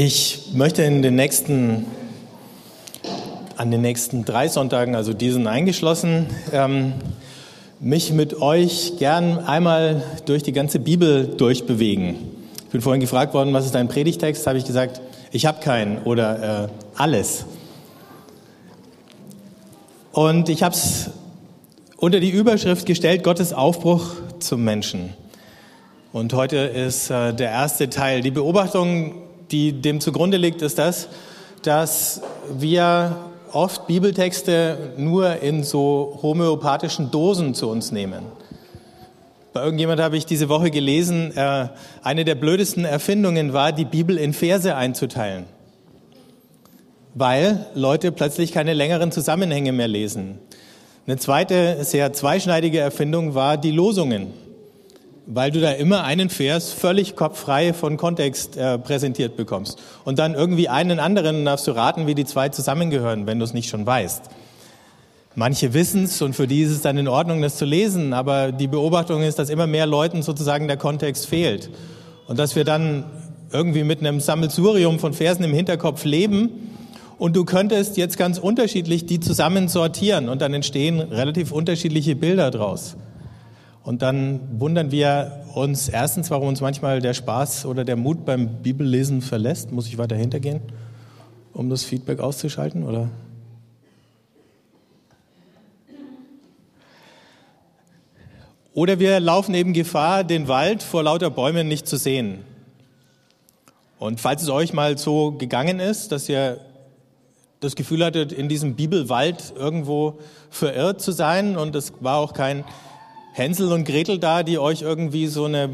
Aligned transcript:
Ich 0.00 0.50
möchte 0.54 0.84
in 0.84 1.02
den 1.02 1.16
nächsten, 1.16 1.84
an 3.56 3.72
den 3.72 3.80
nächsten 3.80 4.24
drei 4.24 4.46
Sonntagen, 4.46 4.94
also 4.94 5.12
diesen 5.12 5.48
eingeschlossen, 5.48 6.28
ähm, 6.52 6.92
mich 7.80 8.12
mit 8.12 8.40
euch 8.40 8.92
gern 9.00 9.40
einmal 9.40 10.04
durch 10.24 10.44
die 10.44 10.52
ganze 10.52 10.78
Bibel 10.78 11.26
durchbewegen. 11.26 12.14
Ich 12.66 12.68
bin 12.70 12.80
vorhin 12.80 13.00
gefragt 13.00 13.34
worden, 13.34 13.52
was 13.52 13.64
ist 13.64 13.74
dein 13.74 13.88
Predigtext? 13.88 14.46
Habe 14.46 14.56
ich 14.56 14.64
gesagt, 14.64 15.00
ich 15.32 15.46
habe 15.46 15.60
keinen 15.60 15.98
oder 16.04 16.66
äh, 16.66 16.68
alles. 16.94 17.46
Und 20.12 20.48
ich 20.48 20.62
habe 20.62 20.76
es 20.76 21.10
unter 21.96 22.20
die 22.20 22.30
Überschrift 22.30 22.86
gestellt, 22.86 23.24
Gottes 23.24 23.52
Aufbruch 23.52 24.12
zum 24.38 24.62
Menschen. 24.62 25.12
Und 26.12 26.34
heute 26.34 26.58
ist 26.58 27.10
äh, 27.10 27.34
der 27.34 27.50
erste 27.50 27.90
Teil. 27.90 28.20
Die 28.20 28.30
Beobachtung 28.30 29.27
die 29.50 29.72
dem 29.72 30.00
zugrunde 30.00 30.36
liegt, 30.36 30.62
ist 30.62 30.78
das, 30.78 31.08
dass 31.62 32.22
wir 32.58 33.16
oft 33.52 33.86
Bibeltexte 33.86 34.92
nur 34.96 35.40
in 35.42 35.64
so 35.64 36.18
homöopathischen 36.22 37.10
Dosen 37.10 37.54
zu 37.54 37.68
uns 37.68 37.92
nehmen. 37.92 38.24
Bei 39.52 39.64
irgendjemand 39.64 40.00
habe 40.00 40.16
ich 40.16 40.26
diese 40.26 40.48
Woche 40.48 40.70
gelesen, 40.70 41.36
äh, 41.36 41.68
eine 42.02 42.24
der 42.24 42.34
blödesten 42.34 42.84
Erfindungen 42.84 43.52
war, 43.52 43.72
die 43.72 43.86
Bibel 43.86 44.18
in 44.18 44.32
Verse 44.32 44.74
einzuteilen, 44.74 45.46
weil 47.14 47.66
Leute 47.74 48.12
plötzlich 48.12 48.52
keine 48.52 48.74
längeren 48.74 49.10
Zusammenhänge 49.10 49.72
mehr 49.72 49.88
lesen. 49.88 50.38
Eine 51.06 51.16
zweite 51.16 51.82
sehr 51.84 52.12
zweischneidige 52.12 52.80
Erfindung 52.80 53.34
war 53.34 53.56
die 53.56 53.70
Losungen 53.70 54.28
weil 55.30 55.50
du 55.50 55.60
da 55.60 55.72
immer 55.72 56.04
einen 56.04 56.30
Vers 56.30 56.72
völlig 56.72 57.14
kopffrei 57.14 57.74
von 57.74 57.98
Kontext 57.98 58.56
äh, 58.56 58.78
präsentiert 58.78 59.36
bekommst. 59.36 59.78
Und 60.06 60.18
dann 60.18 60.34
irgendwie 60.34 60.70
einen 60.70 60.98
anderen 60.98 61.44
darfst 61.44 61.66
du 61.66 61.72
raten, 61.72 62.06
wie 62.06 62.14
die 62.14 62.24
zwei 62.24 62.48
zusammengehören, 62.48 63.26
wenn 63.26 63.38
du 63.38 63.44
es 63.44 63.52
nicht 63.52 63.68
schon 63.68 63.84
weißt. 63.84 64.22
Manche 65.34 65.74
wissen 65.74 66.04
es 66.04 66.22
und 66.22 66.34
für 66.34 66.46
die 66.46 66.62
ist 66.62 66.70
es 66.70 66.80
dann 66.80 66.96
in 66.96 67.08
Ordnung, 67.08 67.42
das 67.42 67.58
zu 67.58 67.66
lesen, 67.66 68.14
aber 68.14 68.52
die 68.52 68.68
Beobachtung 68.68 69.22
ist, 69.22 69.38
dass 69.38 69.50
immer 69.50 69.66
mehr 69.66 69.86
Leuten 69.86 70.22
sozusagen 70.22 70.66
der 70.66 70.78
Kontext 70.78 71.26
fehlt. 71.26 71.68
Und 72.26 72.38
dass 72.38 72.56
wir 72.56 72.64
dann 72.64 73.04
irgendwie 73.52 73.84
mit 73.84 74.00
einem 74.00 74.20
Sammelsurium 74.20 74.98
von 74.98 75.12
Versen 75.12 75.44
im 75.44 75.52
Hinterkopf 75.52 76.06
leben 76.06 76.74
und 77.18 77.36
du 77.36 77.44
könntest 77.44 77.98
jetzt 77.98 78.16
ganz 78.16 78.38
unterschiedlich 78.38 79.04
die 79.04 79.20
zusammen 79.20 79.68
sortieren 79.68 80.30
und 80.30 80.40
dann 80.40 80.54
entstehen 80.54 81.00
relativ 81.00 81.52
unterschiedliche 81.52 82.16
Bilder 82.16 82.50
draus. 82.50 82.96
Und 83.88 84.02
dann 84.02 84.60
wundern 84.60 84.90
wir 84.90 85.46
uns 85.54 85.88
erstens, 85.88 86.30
warum 86.30 86.48
uns 86.48 86.60
manchmal 86.60 87.00
der 87.00 87.14
Spaß 87.14 87.64
oder 87.64 87.86
der 87.86 87.96
Mut 87.96 88.26
beim 88.26 88.62
Bibellesen 88.62 89.22
verlässt. 89.22 89.72
Muss 89.72 89.86
ich 89.86 89.96
weiter 89.96 90.14
hintergehen, 90.14 90.60
um 91.54 91.70
das 91.70 91.84
Feedback 91.84 92.20
auszuschalten? 92.20 92.82
Oder? 92.82 93.08
Oder 98.74 98.98
wir 98.98 99.20
laufen 99.20 99.54
eben 99.54 99.72
Gefahr, 99.72 100.22
den 100.22 100.48
Wald 100.48 100.82
vor 100.82 101.02
lauter 101.02 101.30
Bäumen 101.30 101.66
nicht 101.66 101.88
zu 101.88 101.96
sehen. 101.96 102.40
Und 103.98 104.20
falls 104.20 104.42
es 104.42 104.50
euch 104.50 104.74
mal 104.74 104.98
so 104.98 105.32
gegangen 105.32 105.80
ist, 105.80 106.12
dass 106.12 106.28
ihr 106.28 106.60
das 107.60 107.74
Gefühl 107.74 108.04
hattet, 108.04 108.34
in 108.34 108.50
diesem 108.50 108.74
Bibelwald 108.74 109.54
irgendwo 109.56 110.18
verirrt 110.50 111.00
zu 111.00 111.10
sein 111.10 111.56
und 111.56 111.74
es 111.74 111.94
war 112.00 112.18
auch 112.18 112.34
kein 112.34 112.64
Hänsel 113.38 113.72
und 113.72 113.84
Gretel 113.84 114.18
da, 114.18 114.42
die 114.42 114.58
euch 114.58 114.82
irgendwie 114.82 115.28
so 115.28 115.44
eine 115.44 115.70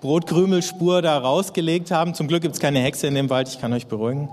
Brotkrümelspur 0.00 1.02
da 1.02 1.16
rausgelegt 1.18 1.90
haben. 1.90 2.14
Zum 2.14 2.26
Glück 2.26 2.42
gibt 2.42 2.54
es 2.54 2.60
keine 2.60 2.80
Hexe 2.80 3.06
in 3.06 3.14
dem 3.14 3.30
Wald, 3.30 3.48
ich 3.48 3.60
kann 3.60 3.72
euch 3.72 3.86
beruhigen. 3.86 4.28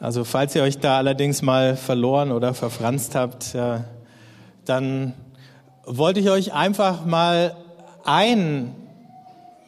Also 0.00 0.24
falls 0.24 0.54
ihr 0.54 0.62
euch 0.62 0.78
da 0.78 0.96
allerdings 0.96 1.42
mal 1.42 1.76
verloren 1.76 2.32
oder 2.32 2.54
verfranst 2.54 3.14
habt, 3.14 3.54
dann 4.64 5.14
wollte 5.84 6.20
ich 6.20 6.30
euch 6.30 6.52
einfach 6.52 7.04
mal 7.04 7.54
eine 8.04 8.70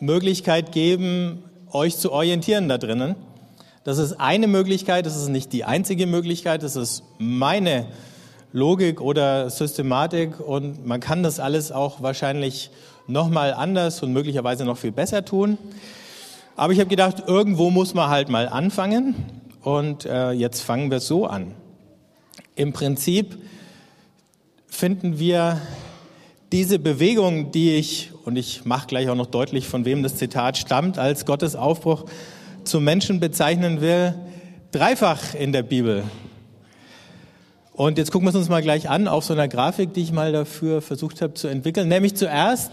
Möglichkeit 0.00 0.72
geben, 0.72 1.42
euch 1.72 1.96
zu 1.96 2.12
orientieren 2.12 2.68
da 2.68 2.78
drinnen. 2.78 3.16
Das 3.84 3.98
ist 3.98 4.14
eine 4.14 4.46
Möglichkeit, 4.46 5.06
das 5.06 5.16
ist 5.16 5.28
nicht 5.28 5.52
die 5.52 5.64
einzige 5.64 6.06
Möglichkeit, 6.06 6.62
das 6.62 6.76
ist 6.76 7.02
meine 7.18 7.86
Logik 8.52 9.00
oder 9.00 9.50
Systematik 9.50 10.40
und 10.40 10.86
man 10.86 11.00
kann 11.00 11.22
das 11.22 11.40
alles 11.40 11.72
auch 11.72 12.02
wahrscheinlich 12.02 12.70
nochmal 13.06 13.52
anders 13.52 14.02
und 14.02 14.12
möglicherweise 14.12 14.64
noch 14.64 14.78
viel 14.78 14.92
besser 14.92 15.24
tun. 15.24 15.58
Aber 16.56 16.72
ich 16.72 16.80
habe 16.80 16.88
gedacht, 16.88 17.24
irgendwo 17.26 17.70
muss 17.70 17.94
man 17.94 18.08
halt 18.08 18.28
mal 18.28 18.48
anfangen 18.48 19.14
und 19.62 20.06
äh, 20.06 20.30
jetzt 20.30 20.62
fangen 20.62 20.90
wir 20.90 21.00
so 21.00 21.26
an. 21.26 21.54
Im 22.54 22.72
Prinzip 22.72 23.36
finden 24.66 25.18
wir 25.18 25.60
diese 26.52 26.78
Bewegung, 26.78 27.50
die 27.50 27.74
ich, 27.74 28.12
und 28.24 28.36
ich 28.36 28.64
mache 28.64 28.86
gleich 28.86 29.08
auch 29.08 29.14
noch 29.14 29.26
deutlich, 29.26 29.66
von 29.66 29.84
wem 29.84 30.02
das 30.02 30.16
Zitat 30.16 30.56
stammt, 30.56 30.98
als 30.98 31.26
Gottes 31.26 31.56
Aufbruch 31.56 32.04
zum 32.64 32.84
Menschen 32.84 33.20
bezeichnen 33.20 33.80
will, 33.80 34.14
dreifach 34.70 35.34
in 35.34 35.52
der 35.52 35.62
Bibel. 35.62 36.04
Und 37.76 37.98
jetzt 37.98 38.10
gucken 38.10 38.24
wir 38.26 38.30
es 38.30 38.36
uns 38.36 38.48
mal 38.48 38.62
gleich 38.62 38.88
an 38.88 39.06
auf 39.06 39.24
so 39.24 39.34
einer 39.34 39.48
Grafik, 39.48 39.92
die 39.92 40.00
ich 40.00 40.10
mal 40.10 40.32
dafür 40.32 40.80
versucht 40.80 41.20
habe 41.20 41.34
zu 41.34 41.46
entwickeln. 41.46 41.88
Nämlich 41.88 42.14
zuerst 42.16 42.70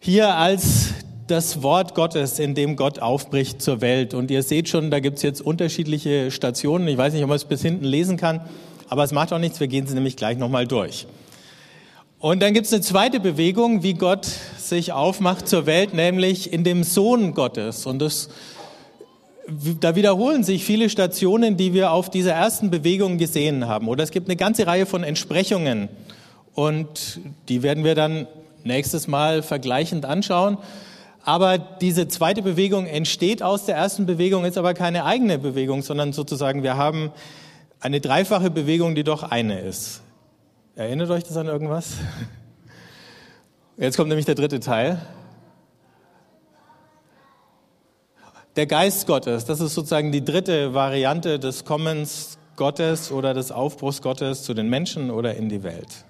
hier 0.00 0.34
als 0.34 0.88
das 1.28 1.62
Wort 1.62 1.94
Gottes, 1.94 2.40
in 2.40 2.56
dem 2.56 2.74
Gott 2.74 2.98
aufbricht 2.98 3.62
zur 3.62 3.80
Welt. 3.80 4.12
Und 4.12 4.32
ihr 4.32 4.42
seht 4.42 4.68
schon, 4.68 4.90
da 4.90 4.98
gibt 4.98 5.18
es 5.18 5.22
jetzt 5.22 5.40
unterschiedliche 5.40 6.32
Stationen. 6.32 6.88
Ich 6.88 6.98
weiß 6.98 7.12
nicht, 7.12 7.22
ob 7.22 7.28
man 7.28 7.36
es 7.36 7.44
bis 7.44 7.62
hinten 7.62 7.84
lesen 7.84 8.16
kann, 8.16 8.40
aber 8.88 9.04
es 9.04 9.12
macht 9.12 9.32
auch 9.32 9.38
nichts. 9.38 9.60
Wir 9.60 9.68
gehen 9.68 9.86
sie 9.86 9.94
nämlich 9.94 10.16
gleich 10.16 10.36
nochmal 10.36 10.66
durch. 10.66 11.06
Und 12.18 12.42
dann 12.42 12.54
gibt 12.54 12.66
es 12.66 12.72
eine 12.72 12.82
zweite 12.82 13.20
Bewegung, 13.20 13.84
wie 13.84 13.94
Gott 13.94 14.26
sich 14.58 14.90
aufmacht 14.90 15.46
zur 15.46 15.66
Welt, 15.66 15.94
nämlich 15.94 16.52
in 16.52 16.64
dem 16.64 16.82
Sohn 16.82 17.34
Gottes. 17.34 17.86
Und 17.86 18.00
das 18.00 18.30
da 19.80 19.96
wiederholen 19.96 20.44
sich 20.44 20.64
viele 20.64 20.88
Stationen, 20.88 21.56
die 21.56 21.74
wir 21.74 21.92
auf 21.92 22.10
dieser 22.10 22.32
ersten 22.32 22.70
Bewegung 22.70 23.18
gesehen 23.18 23.66
haben. 23.66 23.88
Oder 23.88 24.04
es 24.04 24.10
gibt 24.10 24.28
eine 24.28 24.36
ganze 24.36 24.66
Reihe 24.66 24.86
von 24.86 25.02
Entsprechungen. 25.02 25.88
Und 26.54 27.20
die 27.48 27.62
werden 27.62 27.84
wir 27.84 27.94
dann 27.94 28.26
nächstes 28.64 29.08
Mal 29.08 29.42
vergleichend 29.42 30.04
anschauen. 30.04 30.58
Aber 31.24 31.58
diese 31.58 32.08
zweite 32.08 32.42
Bewegung 32.42 32.86
entsteht 32.86 33.42
aus 33.42 33.64
der 33.64 33.76
ersten 33.76 34.06
Bewegung, 34.06 34.44
ist 34.44 34.58
aber 34.58 34.74
keine 34.74 35.04
eigene 35.04 35.38
Bewegung, 35.38 35.82
sondern 35.82 36.12
sozusagen 36.12 36.62
wir 36.62 36.76
haben 36.76 37.12
eine 37.80 38.00
dreifache 38.00 38.50
Bewegung, 38.50 38.94
die 38.94 39.04
doch 39.04 39.22
eine 39.22 39.60
ist. 39.60 40.02
Erinnert 40.74 41.10
euch 41.10 41.24
das 41.24 41.36
an 41.36 41.46
irgendwas? 41.46 41.94
Jetzt 43.76 43.96
kommt 43.96 44.08
nämlich 44.08 44.26
der 44.26 44.34
dritte 44.34 44.60
Teil. 44.60 45.00
Der 48.54 48.66
Geist 48.66 49.06
Gottes, 49.06 49.46
das 49.46 49.60
ist 49.60 49.72
sozusagen 49.72 50.12
die 50.12 50.22
dritte 50.22 50.74
Variante 50.74 51.38
des 51.38 51.64
Kommens 51.64 52.36
Gottes 52.56 53.10
oder 53.10 53.32
des 53.32 53.50
Aufbruchs 53.50 54.02
Gottes 54.02 54.42
zu 54.42 54.52
den 54.52 54.68
Menschen 54.68 55.10
oder 55.10 55.36
in 55.36 55.48
die 55.48 55.62
Welt. 55.62 56.04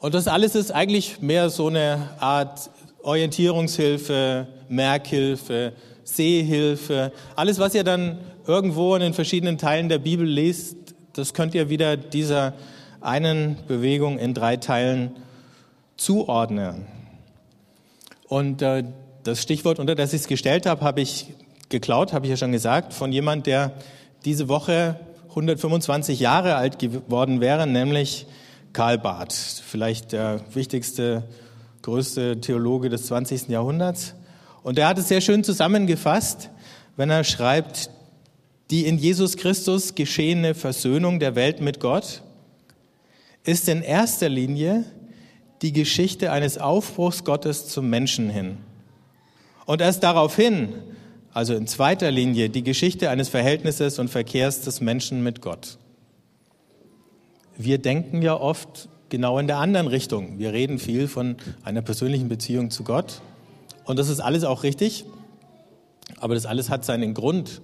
Und 0.00 0.14
das 0.14 0.26
alles 0.26 0.56
ist 0.56 0.72
eigentlich 0.72 1.22
mehr 1.22 1.48
so 1.48 1.68
eine 1.68 2.08
Art 2.18 2.70
Orientierungshilfe, 3.04 4.48
Merkhilfe, 4.68 5.74
Sehhilfe. 6.02 7.12
Alles, 7.36 7.60
was 7.60 7.76
ihr 7.76 7.84
dann 7.84 8.18
irgendwo 8.44 8.96
in 8.96 9.00
den 9.00 9.14
verschiedenen 9.14 9.58
Teilen 9.58 9.88
der 9.88 9.98
Bibel 9.98 10.26
liest, 10.26 10.76
das 11.12 11.34
könnt 11.34 11.54
ihr 11.54 11.70
wieder 11.70 11.96
dieser 11.96 12.52
einen 13.00 13.58
Bewegung 13.68 14.18
in 14.18 14.34
drei 14.34 14.56
Teilen 14.56 15.14
zuordnen. 15.96 16.86
Und 18.26 18.60
äh, 18.60 18.82
das 19.24 19.42
Stichwort, 19.42 19.78
unter 19.78 19.94
das 19.94 20.12
ich 20.12 20.22
es 20.22 20.28
gestellt 20.28 20.66
habe, 20.66 20.82
habe 20.82 21.00
ich 21.00 21.32
geklaut, 21.70 22.12
habe 22.12 22.26
ich 22.26 22.30
ja 22.30 22.36
schon 22.36 22.52
gesagt, 22.52 22.92
von 22.92 23.10
jemand, 23.10 23.46
der 23.46 23.72
diese 24.24 24.48
Woche 24.48 25.00
125 25.30 26.20
Jahre 26.20 26.54
alt 26.54 26.78
geworden 26.78 27.40
wäre, 27.40 27.66
nämlich 27.66 28.26
Karl 28.72 28.98
Barth, 28.98 29.32
vielleicht 29.32 30.12
der 30.12 30.40
wichtigste, 30.52 31.24
größte 31.82 32.40
Theologe 32.40 32.88
des 32.88 33.06
20. 33.06 33.48
Jahrhunderts. 33.48 34.14
Und 34.62 34.78
er 34.78 34.88
hat 34.88 34.98
es 34.98 35.08
sehr 35.08 35.20
schön 35.20 35.42
zusammengefasst, 35.42 36.50
wenn 36.96 37.10
er 37.10 37.24
schreibt, 37.24 37.90
die 38.70 38.86
in 38.86 38.98
Jesus 38.98 39.36
Christus 39.36 39.94
geschehene 39.94 40.54
Versöhnung 40.54 41.18
der 41.18 41.34
Welt 41.34 41.60
mit 41.60 41.80
Gott 41.80 42.22
ist 43.44 43.68
in 43.68 43.82
erster 43.82 44.28
Linie 44.28 44.84
die 45.62 45.72
Geschichte 45.72 46.32
eines 46.32 46.58
Aufbruchs 46.58 47.24
Gottes 47.24 47.68
zum 47.68 47.90
Menschen 47.90 48.30
hin. 48.30 48.58
Und 49.66 49.80
erst 49.80 50.02
daraufhin, 50.02 50.74
also 51.32 51.54
in 51.54 51.66
zweiter 51.66 52.10
Linie, 52.10 52.50
die 52.50 52.62
Geschichte 52.62 53.10
eines 53.10 53.28
Verhältnisses 53.28 53.98
und 53.98 54.08
Verkehrs 54.08 54.60
des 54.60 54.80
Menschen 54.80 55.22
mit 55.22 55.40
Gott. 55.40 55.78
Wir 57.56 57.78
denken 57.78 58.22
ja 58.22 58.34
oft 58.34 58.88
genau 59.08 59.38
in 59.38 59.46
der 59.46 59.58
anderen 59.58 59.86
Richtung. 59.86 60.38
Wir 60.38 60.52
reden 60.52 60.78
viel 60.78 61.08
von 61.08 61.36
einer 61.62 61.82
persönlichen 61.82 62.28
Beziehung 62.28 62.70
zu 62.70 62.84
Gott. 62.84 63.20
Und 63.84 63.98
das 63.98 64.08
ist 64.08 64.20
alles 64.20 64.44
auch 64.44 64.62
richtig. 64.62 65.04
Aber 66.18 66.34
das 66.34 66.46
alles 66.46 66.68
hat 66.70 66.84
seinen 66.84 67.14
Grund 67.14 67.62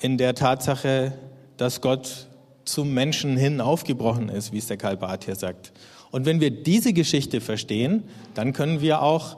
in 0.00 0.18
der 0.18 0.34
Tatsache, 0.34 1.12
dass 1.56 1.80
Gott 1.80 2.26
zum 2.64 2.92
Menschen 2.92 3.36
hin 3.36 3.60
aufgebrochen 3.60 4.28
ist, 4.28 4.52
wie 4.52 4.58
es 4.58 4.66
der 4.66 4.76
Karl 4.76 4.96
Barth 4.96 5.24
hier 5.24 5.36
sagt. 5.36 5.72
Und 6.10 6.26
wenn 6.26 6.40
wir 6.40 6.50
diese 6.50 6.92
Geschichte 6.92 7.40
verstehen, 7.40 8.04
dann 8.34 8.52
können 8.52 8.80
wir 8.80 9.02
auch 9.02 9.36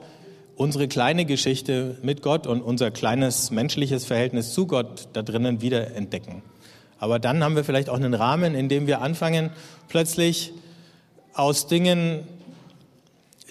unsere 0.59 0.89
kleine 0.89 1.23
Geschichte 1.23 1.95
mit 2.01 2.21
Gott 2.21 2.45
und 2.45 2.61
unser 2.61 2.91
kleines 2.91 3.49
menschliches 3.49 4.03
Verhältnis 4.03 4.53
zu 4.53 4.67
Gott 4.67 5.07
da 5.13 5.21
drinnen 5.21 5.61
wieder 5.61 5.95
entdecken. 5.95 6.41
Aber 6.99 7.17
dann 7.17 7.41
haben 7.45 7.55
wir 7.55 7.63
vielleicht 7.63 7.89
auch 7.89 7.95
einen 7.95 8.13
Rahmen, 8.13 8.55
in 8.55 8.67
dem 8.67 8.85
wir 8.85 8.99
anfangen, 8.99 9.51
plötzlich 9.87 10.51
aus 11.33 11.67
Dingen, 11.67 12.27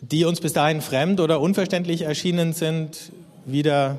die 0.02 0.26
uns 0.26 0.42
bis 0.42 0.52
dahin 0.52 0.82
fremd 0.82 1.20
oder 1.20 1.40
unverständlich 1.40 2.02
erschienen 2.02 2.52
sind, 2.52 3.10
wieder 3.46 3.96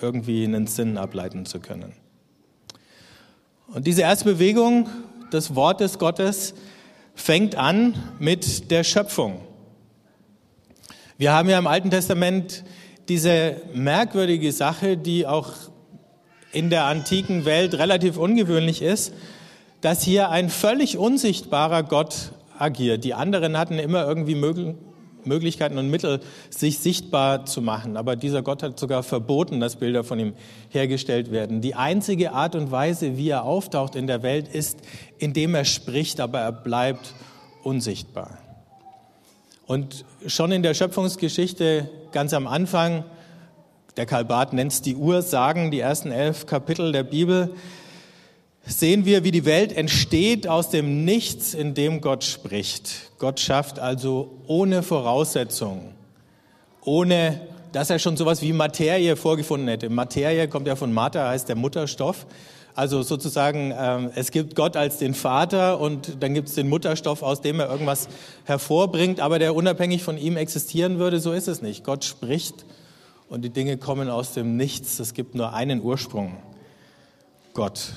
irgendwie 0.00 0.42
einen 0.42 0.66
Sinn 0.66 0.98
ableiten 0.98 1.46
zu 1.46 1.60
können. 1.60 1.92
Und 3.72 3.86
diese 3.86 4.02
erste 4.02 4.24
Bewegung 4.24 4.88
des 5.32 5.54
Wortes 5.54 6.00
Gottes 6.00 6.54
fängt 7.14 7.54
an 7.54 7.94
mit 8.18 8.72
der 8.72 8.82
Schöpfung. 8.82 9.42
Wir 11.20 11.32
haben 11.32 11.48
ja 11.48 11.58
im 11.58 11.66
Alten 11.66 11.90
Testament 11.90 12.62
diese 13.08 13.56
merkwürdige 13.74 14.52
Sache, 14.52 14.96
die 14.96 15.26
auch 15.26 15.50
in 16.52 16.70
der 16.70 16.84
antiken 16.84 17.44
Welt 17.44 17.74
relativ 17.74 18.16
ungewöhnlich 18.16 18.82
ist, 18.82 19.12
dass 19.80 20.04
hier 20.04 20.30
ein 20.30 20.48
völlig 20.48 20.96
unsichtbarer 20.96 21.82
Gott 21.82 22.30
agiert. 22.56 23.02
Die 23.02 23.14
anderen 23.14 23.58
hatten 23.58 23.80
immer 23.80 24.06
irgendwie 24.06 24.36
Möglichkeiten 25.24 25.76
und 25.76 25.90
Mittel, 25.90 26.20
sich 26.50 26.78
sichtbar 26.78 27.46
zu 27.46 27.62
machen. 27.62 27.96
Aber 27.96 28.14
dieser 28.14 28.42
Gott 28.42 28.62
hat 28.62 28.78
sogar 28.78 29.02
verboten, 29.02 29.58
dass 29.58 29.74
Bilder 29.74 30.04
von 30.04 30.20
ihm 30.20 30.34
hergestellt 30.68 31.32
werden. 31.32 31.60
Die 31.62 31.74
einzige 31.74 32.30
Art 32.30 32.54
und 32.54 32.70
Weise, 32.70 33.16
wie 33.16 33.30
er 33.30 33.42
auftaucht 33.42 33.96
in 33.96 34.06
der 34.06 34.22
Welt, 34.22 34.46
ist, 34.46 34.78
indem 35.18 35.56
er 35.56 35.64
spricht, 35.64 36.20
aber 36.20 36.38
er 36.38 36.52
bleibt 36.52 37.12
unsichtbar. 37.64 38.38
Und 39.68 40.06
schon 40.26 40.50
in 40.50 40.62
der 40.62 40.72
Schöpfungsgeschichte 40.72 41.90
ganz 42.10 42.32
am 42.32 42.46
Anfang, 42.46 43.04
der 43.98 44.06
Karl 44.06 44.24
Barth 44.24 44.54
nennt 44.54 44.72
es 44.72 44.80
die 44.80 44.96
Ursagen, 44.96 45.70
die 45.70 45.80
ersten 45.80 46.10
elf 46.10 46.46
Kapitel 46.46 46.90
der 46.90 47.02
Bibel, 47.02 47.50
sehen 48.64 49.04
wir, 49.04 49.24
wie 49.24 49.30
die 49.30 49.44
Welt 49.44 49.76
entsteht 49.76 50.48
aus 50.48 50.70
dem 50.70 51.04
Nichts, 51.04 51.52
in 51.52 51.74
dem 51.74 52.00
Gott 52.00 52.24
spricht. 52.24 53.10
Gott 53.18 53.40
schafft 53.40 53.78
also 53.78 54.38
ohne 54.46 54.82
Voraussetzungen, 54.82 55.92
ohne 56.80 57.38
dass 57.72 57.90
er 57.90 57.98
schon 57.98 58.16
sowas 58.16 58.40
wie 58.40 58.54
Materie 58.54 59.16
vorgefunden 59.16 59.68
hätte. 59.68 59.90
Materie 59.90 60.48
kommt 60.48 60.66
ja 60.66 60.76
von 60.76 60.94
Mater, 60.94 61.28
heißt 61.28 61.46
der 61.46 61.56
Mutterstoff. 61.56 62.24
Also 62.78 63.02
sozusagen, 63.02 63.74
ähm, 63.76 64.12
es 64.14 64.30
gibt 64.30 64.54
Gott 64.54 64.76
als 64.76 64.98
den 64.98 65.12
Vater 65.12 65.80
und 65.80 66.22
dann 66.22 66.32
gibt 66.32 66.46
es 66.46 66.54
den 66.54 66.68
Mutterstoff, 66.68 67.24
aus 67.24 67.40
dem 67.40 67.58
er 67.58 67.68
irgendwas 67.68 68.06
hervorbringt, 68.44 69.18
aber 69.18 69.40
der 69.40 69.56
unabhängig 69.56 70.04
von 70.04 70.16
ihm 70.16 70.36
existieren 70.36 71.00
würde. 71.00 71.18
So 71.18 71.32
ist 71.32 71.48
es 71.48 71.60
nicht. 71.60 71.82
Gott 71.82 72.04
spricht 72.04 72.64
und 73.28 73.42
die 73.42 73.50
Dinge 73.50 73.78
kommen 73.78 74.08
aus 74.08 74.32
dem 74.32 74.56
Nichts. 74.56 75.00
Es 75.00 75.12
gibt 75.12 75.34
nur 75.34 75.54
einen 75.54 75.82
Ursprung. 75.82 76.36
Gott. 77.52 77.94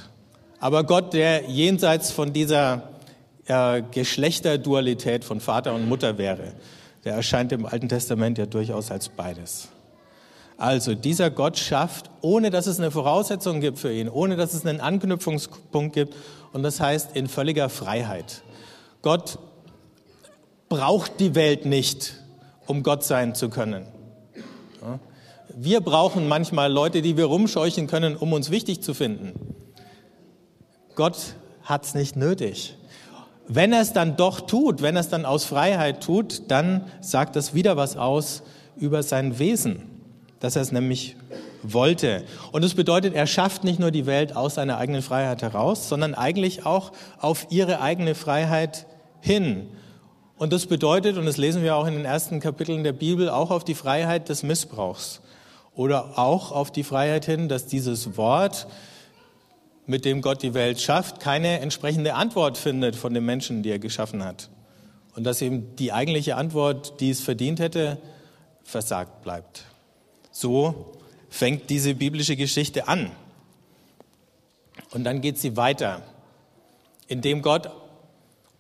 Aber 0.60 0.84
Gott, 0.84 1.14
der 1.14 1.48
jenseits 1.48 2.10
von 2.10 2.34
dieser 2.34 2.90
äh, 3.46 3.84
Geschlechterdualität 3.92 5.24
von 5.24 5.42
Vater 5.42 5.76
und 5.76 5.88
Mutter 5.88 6.18
wäre, 6.18 6.54
der 7.06 7.14
erscheint 7.14 7.52
im 7.52 7.68
Alten 7.68 7.88
Testament 7.88 8.40
ja 8.40 8.48
durchaus 8.48 8.90
als 8.90 9.10
beides. 9.10 9.68
Also 10.62 10.94
dieser 10.94 11.32
Gott 11.32 11.58
schafft, 11.58 12.12
ohne 12.22 12.52
dass 12.52 12.68
es 12.68 12.78
eine 12.78 12.92
Voraussetzung 12.92 13.62
gibt 13.62 13.80
für 13.80 13.92
ihn, 13.92 14.08
ohne 14.08 14.36
dass 14.36 14.54
es 14.54 14.64
einen 14.64 14.80
Anknüpfungspunkt 14.80 15.96
gibt, 15.96 16.16
und 16.54 16.62
das 16.62 16.80
heißt 16.80 17.16
in 17.16 17.28
völliger 17.28 17.68
Freiheit. 17.68 18.44
Gott 19.02 19.40
braucht 20.70 21.20
die 21.20 21.34
Welt 21.34 21.66
nicht, 21.66 22.14
um 22.68 22.84
Gott 22.84 23.04
sein 23.04 23.34
zu 23.34 23.50
können. 23.50 23.88
Wir 25.50 25.82
brauchen 25.82 26.28
manchmal 26.28 26.72
Leute, 26.72 27.02
die 27.02 27.18
wir 27.18 27.26
rumscheuchen 27.26 27.88
können, 27.88 28.16
um 28.16 28.32
uns 28.32 28.52
wichtig 28.52 28.84
zu 28.84 28.94
finden. 28.94 29.56
Gott 30.94 31.18
hat 31.64 31.86
es 31.86 31.96
nicht 31.96 32.16
nötig. 32.16 32.78
Wenn 33.48 33.74
er 33.74 33.82
es 33.82 33.94
dann 33.94 34.16
doch 34.16 34.42
tut, 34.42 34.84
wenn 34.84 34.96
er 34.96 35.02
es 35.02 35.10
dann 35.10 35.26
aus 35.26 35.44
Freiheit 35.44 36.04
tut, 36.04 36.52
dann 36.52 36.86
sagt 37.02 37.36
das 37.36 37.56
wieder 37.56 37.78
was 37.78 37.98
aus 37.98 38.44
über 38.78 39.02
sein 39.02 39.40
Wesen, 39.40 39.91
dass 40.42 40.58
er 40.58 40.64
es 40.64 40.74
nämlich 40.74 41.16
wollte. 41.64 42.24
Und 42.52 42.64
das 42.64 42.74
bedeutet, 42.74 43.14
er 43.14 43.28
schafft 43.28 43.64
nicht 43.64 43.80
nur 43.80 43.92
die 43.92 44.06
Welt 44.06 44.36
aus 44.36 44.56
seiner 44.56 44.78
eigenen 44.78 45.02
Freiheit 45.02 45.42
heraus, 45.42 45.88
sondern 45.88 46.14
eigentlich 46.14 46.66
auch 46.66 46.92
auf 47.20 47.48
ihre 47.50 47.80
eigene 47.80 48.16
Freiheit 48.16 48.88
hin. 49.22 49.70
Und 50.38 50.52
das 50.52 50.66
bedeutet, 50.66 51.18
und 51.18 51.26
das 51.26 51.38
lesen 51.38 51.62
wir 51.62 51.76
auch 51.76 51.86
in 51.86 51.94
den 51.94 52.06
ersten 52.06 52.40
Kapiteln 52.40 52.84
der 52.84 52.94
Bibel, 52.94 53.30
auch 53.30 53.52
auf 53.52 53.64
die 53.64 53.76
Freiheit 53.76 54.28
des 54.28 54.42
Missbrauchs 54.44 55.22
oder 55.76 56.18
auch 56.18 56.52
auf 56.52 56.72
die 56.72 56.84
Freiheit 56.84 57.26
hin, 57.26 57.48
dass 57.48 57.68
dieses 57.68 58.18
Wort, 58.18 58.68
mit 59.86 60.06
dem 60.06 60.22
Gott 60.22 60.42
die 60.42 60.54
Welt 60.54 60.80
schafft, 60.80 61.20
keine 61.20 61.60
entsprechende 61.60 62.16
Antwort 62.16 62.58
findet 62.58 62.96
von 62.96 63.14
den 63.14 63.26
Menschen, 63.26 63.62
die 63.62 63.70
er 63.70 63.80
geschaffen 63.80 64.24
hat. 64.24 64.50
Und 65.16 65.26
dass 65.26 65.42
eben 65.42 65.76
die 65.76 65.92
eigentliche 65.92 66.36
Antwort, 66.36 67.00
die 67.02 67.10
es 67.10 67.22
verdient 67.22 67.60
hätte, 67.60 67.98
versagt 68.64 69.22
bleibt. 69.22 69.66
So 70.32 70.94
fängt 71.30 71.70
diese 71.70 71.96
biblische 71.96 72.36
Geschichte 72.36 72.88
an. 72.88 73.12
Und 74.92 75.04
dann 75.04 75.22
geht 75.22 75.38
sie 75.38 75.58
weiter, 75.58 76.02
indem 77.08 77.42
Gott, 77.42 77.70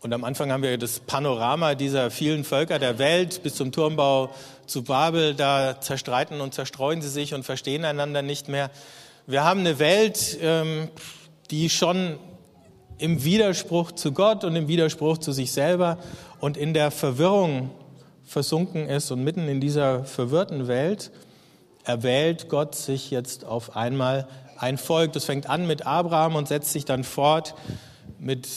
und 0.01 0.13
am 0.13 0.23
Anfang 0.23 0.51
haben 0.51 0.63
wir 0.63 0.77
das 0.79 0.99
Panorama 0.99 1.75
dieser 1.75 2.09
vielen 2.09 2.43
Völker 2.43 2.79
der 2.79 2.97
Welt 2.97 3.43
bis 3.43 3.53
zum 3.53 3.71
Turmbau 3.71 4.33
zu 4.65 4.83
Babel, 4.83 5.35
da 5.35 5.79
zerstreiten 5.79 6.41
und 6.41 6.55
zerstreuen 6.55 7.03
sie 7.03 7.09
sich 7.09 7.35
und 7.35 7.43
verstehen 7.43 7.85
einander 7.85 8.23
nicht 8.23 8.47
mehr. 8.47 8.71
Wir 9.27 9.43
haben 9.43 9.59
eine 9.59 9.77
Welt, 9.77 10.39
ähm, 10.41 10.89
die 11.51 11.69
schon 11.69 12.17
im 12.97 13.23
Widerspruch 13.23 13.91
zu 13.91 14.11
Gott 14.11 14.43
und 14.43 14.55
im 14.55 14.67
Widerspruch 14.67 15.19
zu 15.19 15.33
sich 15.33 15.51
selber 15.51 15.99
und 16.39 16.57
in 16.57 16.73
der 16.73 16.89
Verwirrung 16.89 17.69
versunken 18.23 18.89
ist. 18.89 19.11
Und 19.11 19.23
mitten 19.23 19.47
in 19.47 19.61
dieser 19.61 20.03
verwirrten 20.03 20.67
Welt 20.67 21.11
erwählt 21.83 22.49
Gott 22.49 22.75
sich 22.75 23.11
jetzt 23.11 23.45
auf 23.45 23.75
einmal 23.75 24.27
ein 24.57 24.77
Volk. 24.77 25.13
Das 25.13 25.25
fängt 25.25 25.49
an 25.49 25.67
mit 25.67 25.85
Abraham 25.85 26.35
und 26.35 26.47
setzt 26.47 26.71
sich 26.71 26.85
dann 26.85 27.03
fort 27.03 27.55
mit, 28.19 28.47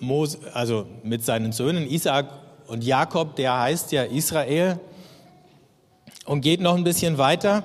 Mose, 0.00 0.38
also 0.54 0.86
mit 1.02 1.24
seinen 1.24 1.52
Söhnen 1.52 1.88
Isaac 1.88 2.28
und 2.66 2.84
Jakob, 2.84 3.36
der 3.36 3.58
heißt 3.58 3.92
ja 3.92 4.04
Israel, 4.04 4.78
und 6.24 6.42
geht 6.42 6.60
noch 6.60 6.76
ein 6.76 6.84
bisschen 6.84 7.18
weiter 7.18 7.64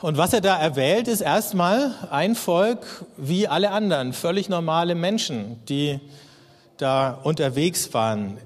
und 0.00 0.16
was 0.16 0.32
er 0.32 0.40
da 0.40 0.56
erwählt, 0.56 1.08
ist 1.08 1.22
erstmal 1.22 1.92
ein 2.10 2.36
Volk 2.36 3.04
wie 3.16 3.48
alle 3.48 3.72
anderen, 3.72 4.12
völlig 4.12 4.48
normale 4.48 4.94
Menschen, 4.94 5.60
die 5.66 5.98
da 6.76 7.18
unterwegs 7.24 7.92
waren. 7.94 8.38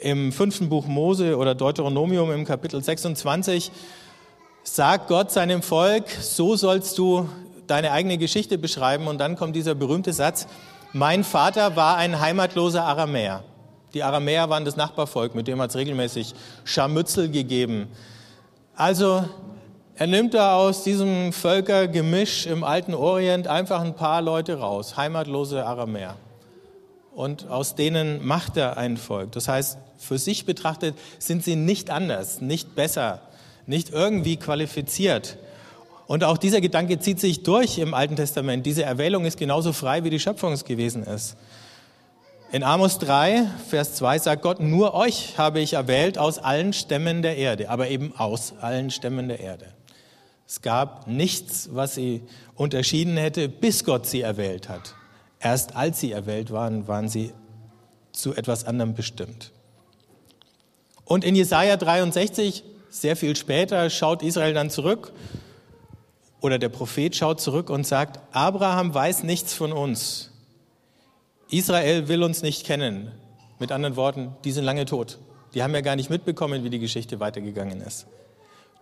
Im 0.00 0.32
fünften 0.32 0.70
Buch 0.70 0.86
Mose 0.86 1.36
oder 1.36 1.54
Deuteronomium 1.54 2.32
im 2.32 2.46
Kapitel 2.46 2.82
26 2.82 3.70
sagt 4.62 5.08
Gott 5.08 5.30
seinem 5.30 5.60
Volk, 5.60 6.08
so 6.08 6.56
sollst 6.56 6.96
du 6.96 7.28
deine 7.66 7.92
eigene 7.92 8.16
Geschichte 8.16 8.56
beschreiben. 8.56 9.08
Und 9.08 9.18
dann 9.18 9.36
kommt 9.36 9.54
dieser 9.54 9.74
berühmte 9.74 10.14
Satz, 10.14 10.46
mein 10.94 11.22
Vater 11.22 11.76
war 11.76 11.98
ein 11.98 12.18
heimatloser 12.18 12.84
Aramäer. 12.84 13.44
Die 13.92 14.02
Aramäer 14.02 14.48
waren 14.48 14.64
das 14.64 14.76
Nachbarvolk, 14.76 15.34
mit 15.34 15.46
dem 15.46 15.60
hat 15.60 15.68
es 15.68 15.76
regelmäßig 15.76 16.34
Scharmützel 16.64 17.30
gegeben. 17.30 17.88
Also 18.74 19.24
er 19.96 20.06
nimmt 20.06 20.32
da 20.32 20.54
aus 20.56 20.82
diesem 20.82 21.30
Völkergemisch 21.34 22.46
im 22.46 22.64
alten 22.64 22.94
Orient 22.94 23.48
einfach 23.48 23.82
ein 23.82 23.94
paar 23.94 24.22
Leute 24.22 24.60
raus, 24.60 24.96
heimatlose 24.96 25.66
Aramäer. 25.66 26.16
Und 27.20 27.50
aus 27.50 27.74
denen 27.74 28.26
macht 28.26 28.56
er 28.56 28.78
ein 28.78 28.96
Volk. 28.96 29.32
Das 29.32 29.46
heißt, 29.46 29.76
für 29.98 30.16
sich 30.16 30.46
betrachtet 30.46 30.96
sind 31.18 31.44
sie 31.44 31.54
nicht 31.54 31.90
anders, 31.90 32.40
nicht 32.40 32.74
besser, 32.74 33.20
nicht 33.66 33.90
irgendwie 33.90 34.38
qualifiziert. 34.38 35.36
Und 36.06 36.24
auch 36.24 36.38
dieser 36.38 36.62
Gedanke 36.62 36.98
zieht 36.98 37.20
sich 37.20 37.42
durch 37.42 37.76
im 37.76 37.92
Alten 37.92 38.16
Testament. 38.16 38.64
Diese 38.64 38.84
Erwählung 38.84 39.26
ist 39.26 39.36
genauso 39.36 39.74
frei, 39.74 40.02
wie 40.02 40.08
die 40.08 40.18
Schöpfung 40.18 40.54
es 40.54 40.64
gewesen 40.64 41.02
ist. 41.02 41.36
In 42.52 42.62
Amos 42.62 42.98
3, 43.00 43.44
Vers 43.68 43.96
2 43.96 44.18
sagt 44.20 44.40
Gott, 44.40 44.60
nur 44.60 44.94
euch 44.94 45.36
habe 45.36 45.60
ich 45.60 45.74
erwählt 45.74 46.16
aus 46.16 46.38
allen 46.38 46.72
Stämmen 46.72 47.20
der 47.20 47.36
Erde, 47.36 47.68
aber 47.68 47.88
eben 47.88 48.14
aus 48.16 48.54
allen 48.62 48.90
Stämmen 48.90 49.28
der 49.28 49.40
Erde. 49.40 49.66
Es 50.48 50.62
gab 50.62 51.06
nichts, 51.06 51.68
was 51.70 51.96
sie 51.96 52.22
unterschieden 52.54 53.18
hätte, 53.18 53.50
bis 53.50 53.84
Gott 53.84 54.06
sie 54.06 54.22
erwählt 54.22 54.70
hat. 54.70 54.94
Erst 55.40 55.74
als 55.74 55.98
sie 55.98 56.12
erwählt 56.12 56.50
waren, 56.50 56.86
waren 56.86 57.08
sie 57.08 57.32
zu 58.12 58.34
etwas 58.34 58.64
anderem 58.64 58.94
bestimmt. 58.94 59.52
Und 61.04 61.24
in 61.24 61.34
Jesaja 61.34 61.76
63 61.76 62.62
sehr 62.90 63.16
viel 63.16 63.34
später 63.34 63.88
schaut 63.88 64.22
Israel 64.22 64.52
dann 64.52 64.70
zurück 64.70 65.12
oder 66.40 66.58
der 66.58 66.68
Prophet 66.68 67.16
schaut 67.16 67.40
zurück 67.40 67.70
und 67.70 67.86
sagt, 67.86 68.20
Abraham 68.32 68.92
weiß 68.94 69.22
nichts 69.22 69.54
von 69.54 69.72
uns. 69.72 70.30
Israel 71.50 72.08
will 72.08 72.22
uns 72.22 72.42
nicht 72.42 72.64
kennen. 72.64 73.10
Mit 73.58 73.72
anderen 73.72 73.96
Worten, 73.96 74.36
die 74.44 74.52
sind 74.52 74.64
lange 74.64 74.84
tot. 74.84 75.18
Die 75.54 75.62
haben 75.62 75.74
ja 75.74 75.80
gar 75.80 75.96
nicht 75.96 76.10
mitbekommen, 76.10 76.64
wie 76.64 76.70
die 76.70 76.78
Geschichte 76.78 77.20
weitergegangen 77.20 77.80
ist. 77.80 78.06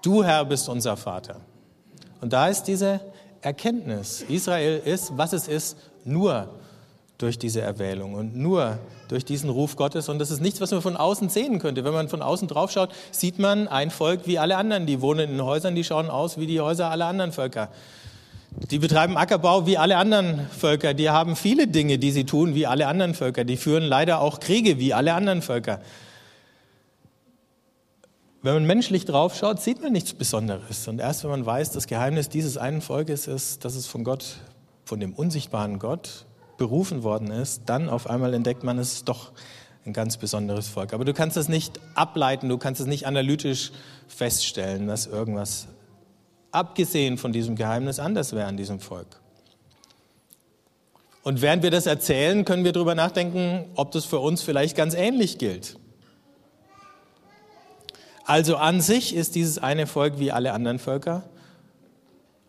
Du 0.03 0.23
Herr 0.23 0.45
bist 0.45 0.69
unser 0.69 0.97
Vater. 0.97 1.41
Und 2.21 2.33
da 2.33 2.49
ist 2.49 2.65
diese 2.65 3.01
Erkenntnis. 3.41 4.25
Israel 4.29 4.81
ist, 4.85 5.17
was 5.17 5.33
es 5.33 5.49
ist, 5.49 5.77
nur 6.05 6.49
durch 7.19 7.39
diese 7.39 7.61
Erwählung 7.61 8.15
und 8.15 8.37
nur 8.37 8.79
durch 9.09 9.25
diesen 9.25 9.51
Ruf 9.51 9.75
Gottes. 9.77 10.09
Und 10.09 10.19
das 10.21 10.31
ist 10.31 10.41
nichts, 10.41 10.61
was 10.61 10.71
man 10.71 10.83
von 10.83 10.97
außen 10.97 11.29
sehen 11.29 11.59
könnte. 11.59 11.85
Wenn 11.85 11.93
man 11.93 12.09
von 12.09 12.23
außen 12.23 12.47
drauf 12.47 12.71
schaut, 12.71 12.91
sieht 13.11 13.39
man 13.39 13.67
ein 13.67 13.91
Volk 13.91 14.27
wie 14.27 14.39
alle 14.39 14.57
anderen. 14.57 14.87
Die 14.87 15.01
wohnen 15.01 15.31
in 15.31 15.45
Häusern, 15.45 15.75
die 15.75 15.85
schauen 15.85 16.11
aus 16.11 16.39
wie 16.39 16.47
die 16.47 16.61
Häuser 16.61 16.91
aller 16.91 17.07
anderen 17.07 17.33
Völker. 17.33 17.71
Die 18.71 18.79
betreiben 18.79 19.17
Ackerbau 19.17 19.67
wie 19.67 19.79
alle 19.79 19.97
anderen 19.97 20.49
Völker. 20.51 20.95
Die 20.95 21.11
haben 21.11 21.37
viele 21.37 21.67
Dinge, 21.67 21.99
die 21.99 22.13
sie 22.13 22.25
tun 22.25 22.55
wie 22.55 22.67
alle 22.67 22.87
anderen 22.87 23.15
Völker. 23.15 23.45
Die 23.45 23.57
führen 23.57 23.83
leider 23.83 24.21
auch 24.21 24.41
Kriege 24.41 24.79
wie 24.79 24.95
alle 24.95 25.15
anderen 25.15 25.43
Völker. 25.43 25.81
Wenn 28.43 28.55
man 28.55 28.67
menschlich 28.67 29.05
drauf 29.05 29.37
schaut, 29.37 29.61
sieht 29.61 29.83
man 29.83 29.93
nichts 29.93 30.15
Besonderes. 30.15 30.87
Und 30.87 31.01
erst 31.01 31.25
wenn 31.25 31.31
man 31.31 31.45
weiß, 31.45 31.73
das 31.73 31.89
Geheimnis 31.89 32.29
dieses 32.29 32.57
einen 32.57 32.81
Volkes 32.81 33.27
ist, 33.27 33.65
dass 33.65 33.75
es 33.75 33.87
von 33.87 34.05
Gott, 34.05 34.37
von 34.89 35.01
dem 35.01 35.13
unsichtbaren 35.13 35.79
Gott 35.79 36.25
berufen 36.57 37.03
worden 37.03 37.31
ist, 37.31 37.65
dann 37.67 37.91
auf 37.91 38.09
einmal 38.09 38.33
entdeckt 38.33 38.65
man, 38.65 38.79
es 38.79 38.95
ist 38.95 39.09
doch 39.09 39.33
ein 39.85 39.93
ganz 39.93 40.17
besonderes 40.17 40.67
Volk. 40.67 40.95
Aber 40.95 41.05
du 41.05 41.13
kannst 41.13 41.37
das 41.37 41.49
nicht 41.51 41.79
ableiten, 41.95 42.49
du 42.49 42.57
kannst 42.57 42.81
es 42.81 42.87
nicht 42.87 43.07
analytisch 43.07 43.71
feststellen, 44.07 44.87
dass 44.87 45.07
irgendwas 45.07 45.69
abgesehen 46.53 47.19
von 47.19 47.35
diesem 47.35 47.55
Geheimnis 47.55 47.99
anders 47.99 48.33
wäre 48.33 48.47
an 48.47 48.57
diesem 48.57 48.81
Volk. 48.81 49.21
Und 51.23 51.43
während 51.43 51.63
wir 51.63 51.71
das 51.71 51.85
erzählen, 51.85 52.47
können 52.47 52.65
wir 52.65 52.73
darüber 52.73 52.95
nachdenken, 52.95 53.67
ob 53.75 53.93
das 53.93 54.07
für 54.07 54.21
uns 54.21 54.41
vielleicht 54.41 54.75
ganz 54.75 54.95
ähnlich 54.95 55.37
gilt. 55.37 55.79
Also 58.25 58.57
an 58.57 58.81
sich 58.81 59.15
ist 59.15 59.35
dieses 59.35 59.59
eine 59.59 59.87
Volk 59.87 60.19
wie 60.19 60.33
alle 60.33 60.55
anderen 60.55 60.79
Völker, 60.79 61.25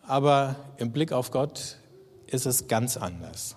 aber 0.06 0.56
im 0.78 0.90
Blick 0.90 1.12
auf 1.12 1.30
Gott 1.30 1.76
ist 2.30 2.46
es 2.46 2.68
ganz 2.68 2.96
anders. 2.96 3.56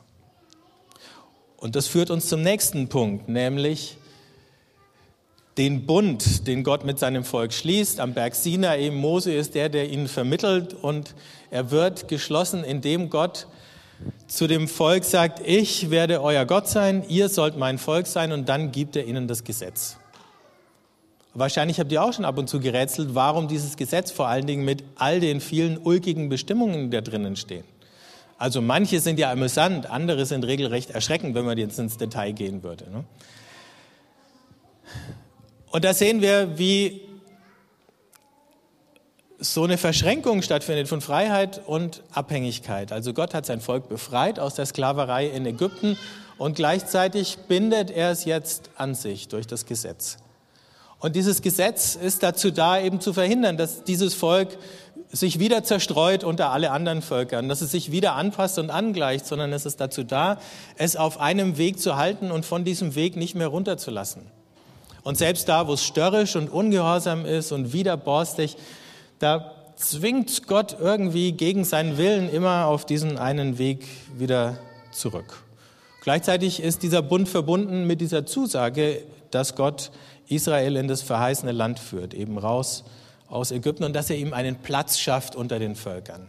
Und 1.57 1.75
das 1.75 1.87
führt 1.87 2.09
uns 2.09 2.27
zum 2.27 2.41
nächsten 2.41 2.89
Punkt, 2.89 3.29
nämlich 3.29 3.97
den 5.57 5.85
Bund, 5.85 6.47
den 6.47 6.63
Gott 6.63 6.83
mit 6.83 6.99
seinem 6.99 7.23
Volk 7.23 7.53
schließt. 7.53 7.99
Am 7.99 8.13
Berg 8.13 8.35
Sinai, 8.35 8.89
Mose 8.89 9.33
ist 9.33 9.55
der, 9.55 9.69
der 9.69 9.89
ihn 9.89 10.07
vermittelt 10.07 10.73
und 10.73 11.15
er 11.51 11.71
wird 11.71 12.07
geschlossen, 12.07 12.63
indem 12.63 13.09
Gott 13.09 13.47
zu 14.27 14.47
dem 14.47 14.67
Volk 14.67 15.03
sagt, 15.03 15.39
ich 15.45 15.89
werde 15.89 16.21
euer 16.21 16.45
Gott 16.45 16.67
sein, 16.67 17.03
ihr 17.07 17.29
sollt 17.29 17.57
mein 17.57 17.77
Volk 17.77 18.07
sein 18.07 18.31
und 18.31 18.49
dann 18.49 18.71
gibt 18.71 18.95
er 18.95 19.05
ihnen 19.05 19.27
das 19.27 19.43
Gesetz. 19.43 19.97
Wahrscheinlich 21.35 21.79
habt 21.79 21.91
ihr 21.91 22.03
auch 22.03 22.13
schon 22.13 22.25
ab 22.25 22.37
und 22.37 22.49
zu 22.49 22.59
gerätselt, 22.59 23.15
warum 23.15 23.47
dieses 23.47 23.75
Gesetz 23.77 24.11
vor 24.11 24.27
allen 24.27 24.45
Dingen 24.45 24.65
mit 24.65 24.83
all 24.95 25.19
den 25.19 25.41
vielen 25.41 25.77
ulkigen 25.77 26.29
Bestimmungen, 26.29 26.91
die 26.91 26.97
da 26.97 27.01
drinnen 27.01 27.35
stehen. 27.35 27.63
Also 28.43 28.61
manche 28.61 28.99
sind 28.99 29.19
ja 29.19 29.31
amüsant, 29.31 29.89
andere 29.89 30.25
sind 30.25 30.43
regelrecht 30.43 30.89
erschreckend, 30.89 31.33
wenn 31.33 31.45
man 31.45 31.57
jetzt 31.57 31.79
ins 31.79 31.95
Detail 31.95 32.33
gehen 32.33 32.61
würde. 32.61 32.91
Ne? 32.91 33.05
Und 35.71 35.85
da 35.85 35.93
sehen 35.93 36.21
wir, 36.21 36.57
wie 36.59 37.07
so 39.39 39.63
eine 39.63 39.77
Verschränkung 39.77 40.41
stattfindet 40.41 40.89
von 40.89 40.99
Freiheit 40.99 41.61
und 41.65 42.03
Abhängigkeit. 42.11 42.91
Also 42.91 43.13
Gott 43.13 43.33
hat 43.33 43.45
sein 43.45 43.61
Volk 43.61 43.87
befreit 43.87 44.39
aus 44.39 44.55
der 44.55 44.65
Sklaverei 44.65 45.27
in 45.27 45.45
Ägypten 45.45 45.97
und 46.37 46.57
gleichzeitig 46.57 47.37
bindet 47.47 47.91
er 47.91 48.11
es 48.11 48.25
jetzt 48.25 48.71
an 48.75 48.93
sich 48.93 49.29
durch 49.29 49.47
das 49.47 49.65
Gesetz. 49.65 50.17
Und 50.99 51.15
dieses 51.15 51.41
Gesetz 51.41 51.95
ist 51.95 52.23
dazu 52.23 52.51
da, 52.51 52.79
eben 52.79 52.99
zu 52.99 53.13
verhindern, 53.13 53.55
dass 53.55 53.85
dieses 53.85 54.13
Volk 54.13 54.57
sich 55.13 55.37
wieder 55.37 55.63
zerstreut 55.63 56.23
unter 56.23 56.49
alle 56.49 56.71
anderen 56.71 57.03
Völkern, 57.03 57.47
dass 57.47 57.61
es 57.61 57.71
sich 57.71 57.91
wieder 57.91 58.15
anpasst 58.15 58.57
und 58.57 58.71
angleicht, 58.71 59.27
sondern 59.27 59.53
es 59.53 59.65
ist 59.65 59.79
dazu 59.79 60.03
da, 60.03 60.39
es 60.75 60.95
auf 60.95 61.19
einem 61.19 61.57
Weg 61.57 61.79
zu 61.79 61.95
halten 61.97 62.31
und 62.31 62.45
von 62.45 62.65
diesem 62.65 62.95
Weg 62.95 63.15
nicht 63.15 63.35
mehr 63.35 63.47
runterzulassen. 63.47 64.23
Und 65.03 65.17
selbst 65.17 65.47
da, 65.47 65.67
wo 65.67 65.73
es 65.73 65.83
störrisch 65.83 66.35
und 66.35 66.49
ungehorsam 66.49 67.25
ist 67.25 67.51
und 67.51 67.73
widerborstig, 67.73 68.57
da 69.19 69.51
zwingt 69.75 70.47
Gott 70.47 70.77
irgendwie 70.79 71.33
gegen 71.33 71.63
seinen 71.63 71.97
Willen 71.97 72.27
immer 72.29 72.65
auf 72.65 72.85
diesen 72.85 73.19
einen 73.19 73.59
Weg 73.59 73.85
wieder 74.17 74.57
zurück. 74.91 75.43
Gleichzeitig 76.01 76.61
ist 76.61 76.81
dieser 76.81 77.03
Bund 77.03 77.29
verbunden 77.29 77.85
mit 77.85 78.01
dieser 78.01 78.25
Zusage, 78.25 79.03
dass 79.29 79.55
Gott 79.55 79.91
Israel 80.27 80.75
in 80.75 80.87
das 80.87 81.03
verheißene 81.03 81.51
Land 81.51 81.79
führt, 81.79 82.15
eben 82.15 82.39
raus 82.39 82.83
aus 83.27 83.51
Ägypten 83.51 83.83
und 83.83 83.93
dass 83.93 84.09
er 84.09 84.17
ihm 84.17 84.33
einen 84.33 84.57
Platz 84.57 84.99
schafft 84.99 85.35
unter 85.35 85.59
den 85.59 85.75
Völkern. 85.75 86.27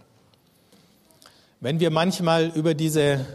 Wenn 1.61 1.81
wir 1.81 1.91
manchmal 1.91 2.49
über 2.55 2.75
diese 2.75 3.27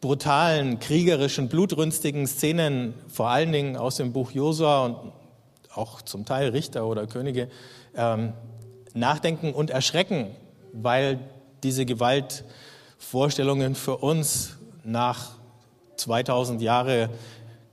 brutalen, 0.00 0.78
kriegerischen, 0.78 1.48
blutrünstigen 1.48 2.26
Szenen, 2.26 2.94
vor 3.08 3.28
allen 3.28 3.52
Dingen 3.52 3.76
aus 3.76 3.96
dem 3.96 4.12
Buch 4.12 4.30
Josua 4.30 4.86
und 4.86 5.12
auch 5.74 6.02
zum 6.02 6.24
Teil 6.24 6.50
Richter 6.50 6.86
oder 6.86 7.06
Könige, 7.06 7.48
ähm, 7.96 8.32
nachdenken 8.94 9.52
und 9.52 9.70
erschrecken, 9.70 10.28
weil 10.72 11.18
diese 11.62 11.84
Gewaltvorstellungen 11.86 13.74
für 13.74 13.96
uns 13.98 14.56
nach 14.84 15.32
2000 15.96 16.62
Jahre 16.62 17.10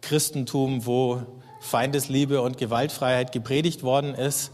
Christentum, 0.02 0.86
wo 0.86 1.22
Feindesliebe 1.66 2.42
und 2.42 2.58
Gewaltfreiheit 2.58 3.32
gepredigt 3.32 3.84
worden 3.84 4.14
ist, 4.14 4.52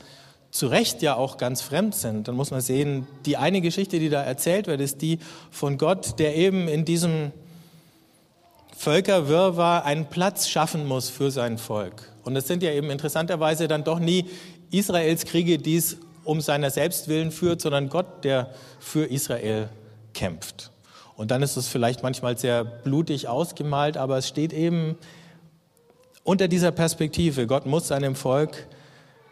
zu 0.50 0.68
Recht 0.68 1.02
ja 1.02 1.16
auch 1.16 1.38
ganz 1.38 1.62
fremd 1.62 1.96
sind. 1.96 2.28
Dann 2.28 2.36
muss 2.36 2.52
man 2.52 2.62
sehen, 2.62 3.08
die 3.26 3.38
eine 3.38 3.62
Geschichte, 3.62 4.00
die 4.00 4.10
da 4.10 4.22
erzählt 4.22 4.68
wird, 4.68 4.82
ist 4.82 5.02
die 5.02 5.20
von 5.50 5.78
Gott, 5.78 6.20
der 6.20 6.36
eben 6.36 6.68
in 6.68 6.86
diesem 6.86 7.32
Völkerwirrwarr 8.78 9.86
einen 9.86 10.08
Platz 10.08 10.50
schaffen 10.50 10.88
muss 10.88 11.10
für 11.10 11.32
sein 11.32 11.58
Volk. 11.58 12.10
Und 12.24 12.36
es 12.36 12.48
sind 12.48 12.64
ja 12.64 12.72
eben 12.72 12.90
interessanterweise 12.90 13.68
dann 13.68 13.84
doch 13.84 14.00
nie 14.00 14.26
Israels 14.72 15.26
Kriege, 15.26 15.58
die 15.58 15.78
es 15.78 15.98
um 16.24 16.42
seiner 16.42 16.70
Selbstwillen 16.70 17.32
führt, 17.32 17.62
sondern 17.62 17.90
Gott, 17.90 18.24
der 18.24 18.54
für 18.80 19.06
Israel 19.06 19.70
kämpft. 20.14 20.72
Und 21.16 21.32
dann 21.32 21.44
ist 21.44 21.58
es 21.58 21.68
vielleicht 21.68 22.04
manchmal 22.04 22.38
sehr 22.38 22.64
blutig 22.64 23.28
ausgemalt, 23.28 23.98
aber 23.98 24.18
es 24.18 24.28
steht 24.28 24.54
eben 24.54 24.98
unter 26.24 26.48
dieser 26.48 26.72
Perspektive, 26.72 27.48
Gott 27.48 27.66
muss 27.66 27.88
seinem 27.88 28.16
Volk, 28.16 28.68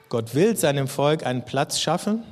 Gott 0.10 0.34
will 0.34 0.56
seinem 0.58 0.88
Volk 0.88 1.26
einen 1.26 1.46
Platz 1.46 1.80
schaffen. 1.80 2.24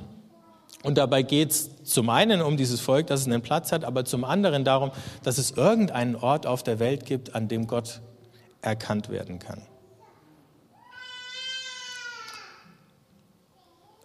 Und 0.82 0.96
dabei 0.96 1.22
geht 1.22 1.50
es 1.50 1.84
zum 1.84 2.08
einen 2.10 2.40
um 2.40 2.56
dieses 2.56 2.80
Volk, 2.80 3.08
dass 3.08 3.20
es 3.20 3.26
einen 3.26 3.42
Platz 3.42 3.72
hat, 3.72 3.84
aber 3.84 4.04
zum 4.04 4.24
anderen 4.24 4.64
darum, 4.64 4.92
dass 5.22 5.38
es 5.38 5.52
irgendeinen 5.52 6.14
Ort 6.14 6.46
auf 6.46 6.62
der 6.62 6.78
Welt 6.78 7.04
gibt, 7.04 7.34
an 7.34 7.48
dem 7.48 7.66
Gott 7.66 8.00
erkannt 8.62 9.08
werden 9.08 9.38
kann. 9.38 9.62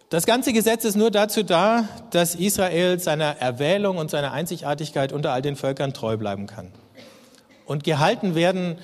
Das 0.08 0.26
ganze 0.26 0.52
Gesetz 0.52 0.84
ist 0.84 0.96
nur 0.96 1.10
dazu 1.10 1.42
da, 1.42 1.88
dass 2.10 2.36
Israel 2.36 3.00
seiner 3.00 3.38
Erwählung 3.38 3.96
und 3.96 4.10
seiner 4.10 4.32
Einzigartigkeit 4.32 5.12
unter 5.12 5.32
all 5.32 5.42
den 5.42 5.56
Völkern 5.56 5.92
treu 5.92 6.16
bleiben 6.16 6.46
kann. 6.46 6.70
Und 7.66 7.82
gehalten 7.82 8.34
werden 8.34 8.78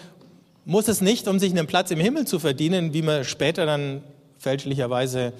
muss 0.65 0.89
es 0.89 1.01
nicht, 1.01 1.29
um 1.29 1.39
sich 1.39 1.51
einen 1.51 1.67
Platz 1.67 1.91
im 1.91 2.01
Himmel 2.01 2.27
zu 2.27 2.39
verdienen, 2.39 2.93
wie 2.93 3.03
man 3.03 3.25
später 3.25 3.67
dann 3.67 4.03
fälschlicherweise 4.39 5.33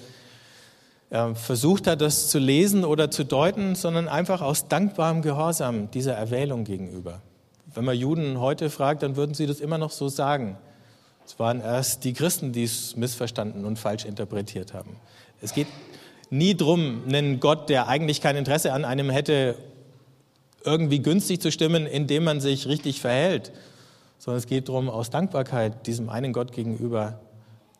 äh, 1.09 1.33
versucht 1.35 1.87
hat, 1.87 2.01
das 2.01 2.29
zu 2.29 2.39
lesen 2.39 2.85
oder 2.85 3.11
zu 3.11 3.23
deuten, 3.23 3.75
sondern 3.75 4.07
einfach 4.07 4.41
aus 4.41 4.67
dankbarem 4.67 5.21
Gehorsam 5.21 5.91
dieser 5.91 6.13
Erwählung 6.13 6.63
gegenüber. 6.63 7.21
Wenn 7.73 7.85
man 7.85 7.97
Juden 7.97 8.39
heute 8.39 8.69
fragt, 8.69 9.03
dann 9.03 9.15
würden 9.15 9.33
sie 9.33 9.47
das 9.47 9.59
immer 9.59 9.77
noch 9.77 9.91
so 9.91 10.09
sagen. 10.09 10.57
Es 11.25 11.39
waren 11.39 11.61
erst 11.61 12.03
die 12.03 12.13
Christen, 12.13 12.51
die 12.51 12.63
es 12.63 12.95
missverstanden 12.95 13.65
und 13.65 13.79
falsch 13.79 14.05
interpretiert 14.05 14.73
haben. 14.73 14.97
Es 15.41 15.53
geht 15.53 15.67
nie 16.29 16.55
darum, 16.55 17.03
einen 17.07 17.39
Gott, 17.39 17.69
der 17.69 17.87
eigentlich 17.87 18.21
kein 18.21 18.35
Interesse 18.35 18.73
an 18.73 18.85
einem 18.85 19.09
hätte, 19.09 19.55
irgendwie 20.63 20.99
günstig 20.99 21.41
zu 21.41 21.51
stimmen, 21.51 21.85
indem 21.85 22.23
man 22.23 22.39
sich 22.39 22.67
richtig 22.67 23.01
verhält, 23.01 23.51
sondern 24.21 24.37
es 24.37 24.45
geht 24.45 24.69
darum, 24.69 24.87
aus 24.87 25.09
Dankbarkeit 25.09 25.87
diesem 25.87 26.07
einen 26.07 26.31
Gott 26.31 26.51
gegenüber, 26.51 27.19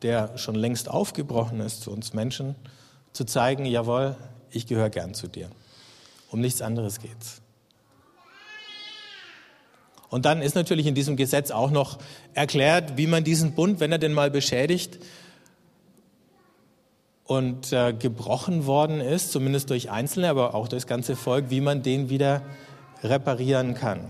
der 0.02 0.40
schon 0.40 0.56
längst 0.56 0.90
aufgebrochen 0.90 1.60
ist 1.60 1.84
zu 1.84 1.92
uns 1.92 2.14
Menschen, 2.14 2.56
zu 3.14 3.26
zeigen, 3.26 3.64
jawohl, 3.64 4.16
ich 4.50 4.66
gehöre 4.66 4.90
gern 4.90 5.14
zu 5.14 5.28
dir. 5.28 5.52
Um 6.32 6.42
nichts 6.42 6.64
anderes 6.64 7.00
geht's. 7.00 7.44
Und 10.10 10.26
dann 10.26 10.42
ist 10.42 10.56
natürlich 10.56 10.88
in 10.88 10.96
diesem 10.96 11.16
Gesetz 11.16 11.52
auch 11.52 11.70
noch 11.70 12.00
erklärt, 12.34 12.98
wie 12.98 13.06
man 13.06 13.24
diesen 13.24 13.54
Bund, 13.54 13.80
wenn 13.80 13.92
er 13.92 14.00
denn 14.00 14.14
mal 14.14 14.32
beschädigt, 14.32 14.98
und 17.26 17.72
äh, 17.72 17.94
gebrochen 17.94 18.66
worden 18.66 19.00
ist, 19.00 19.32
zumindest 19.32 19.70
durch 19.70 19.92
Einzelne, 19.92 20.30
aber 20.30 20.56
auch 20.56 20.68
durch 20.68 20.82
das 20.82 20.88
ganze 20.88 21.16
Volk, 21.16 21.52
wie 21.52 21.62
man 21.62 21.84
den 21.84 22.10
wieder 22.10 22.42
reparieren 23.04 23.76
kann. 23.76 24.10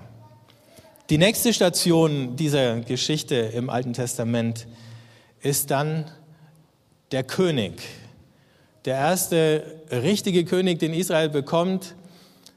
Die 1.11 1.17
nächste 1.17 1.53
Station 1.53 2.37
dieser 2.37 2.79
Geschichte 2.79 3.35
im 3.35 3.69
Alten 3.69 3.91
Testament 3.91 4.65
ist 5.41 5.69
dann 5.69 6.09
der 7.11 7.25
König. 7.25 7.81
Der 8.85 8.95
erste 8.95 9.81
richtige 9.91 10.45
König, 10.45 10.79
den 10.79 10.93
Israel 10.93 11.27
bekommt. 11.27 11.95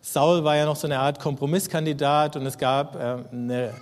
Saul 0.02 0.44
war 0.44 0.54
ja 0.54 0.66
noch 0.66 0.76
so 0.76 0.86
eine 0.86 1.00
Art 1.00 1.18
Kompromisskandidat 1.18 2.36
und 2.36 2.46
es 2.46 2.56
gab 2.56 2.94
äh, 2.94 3.24
eine, 3.32 3.74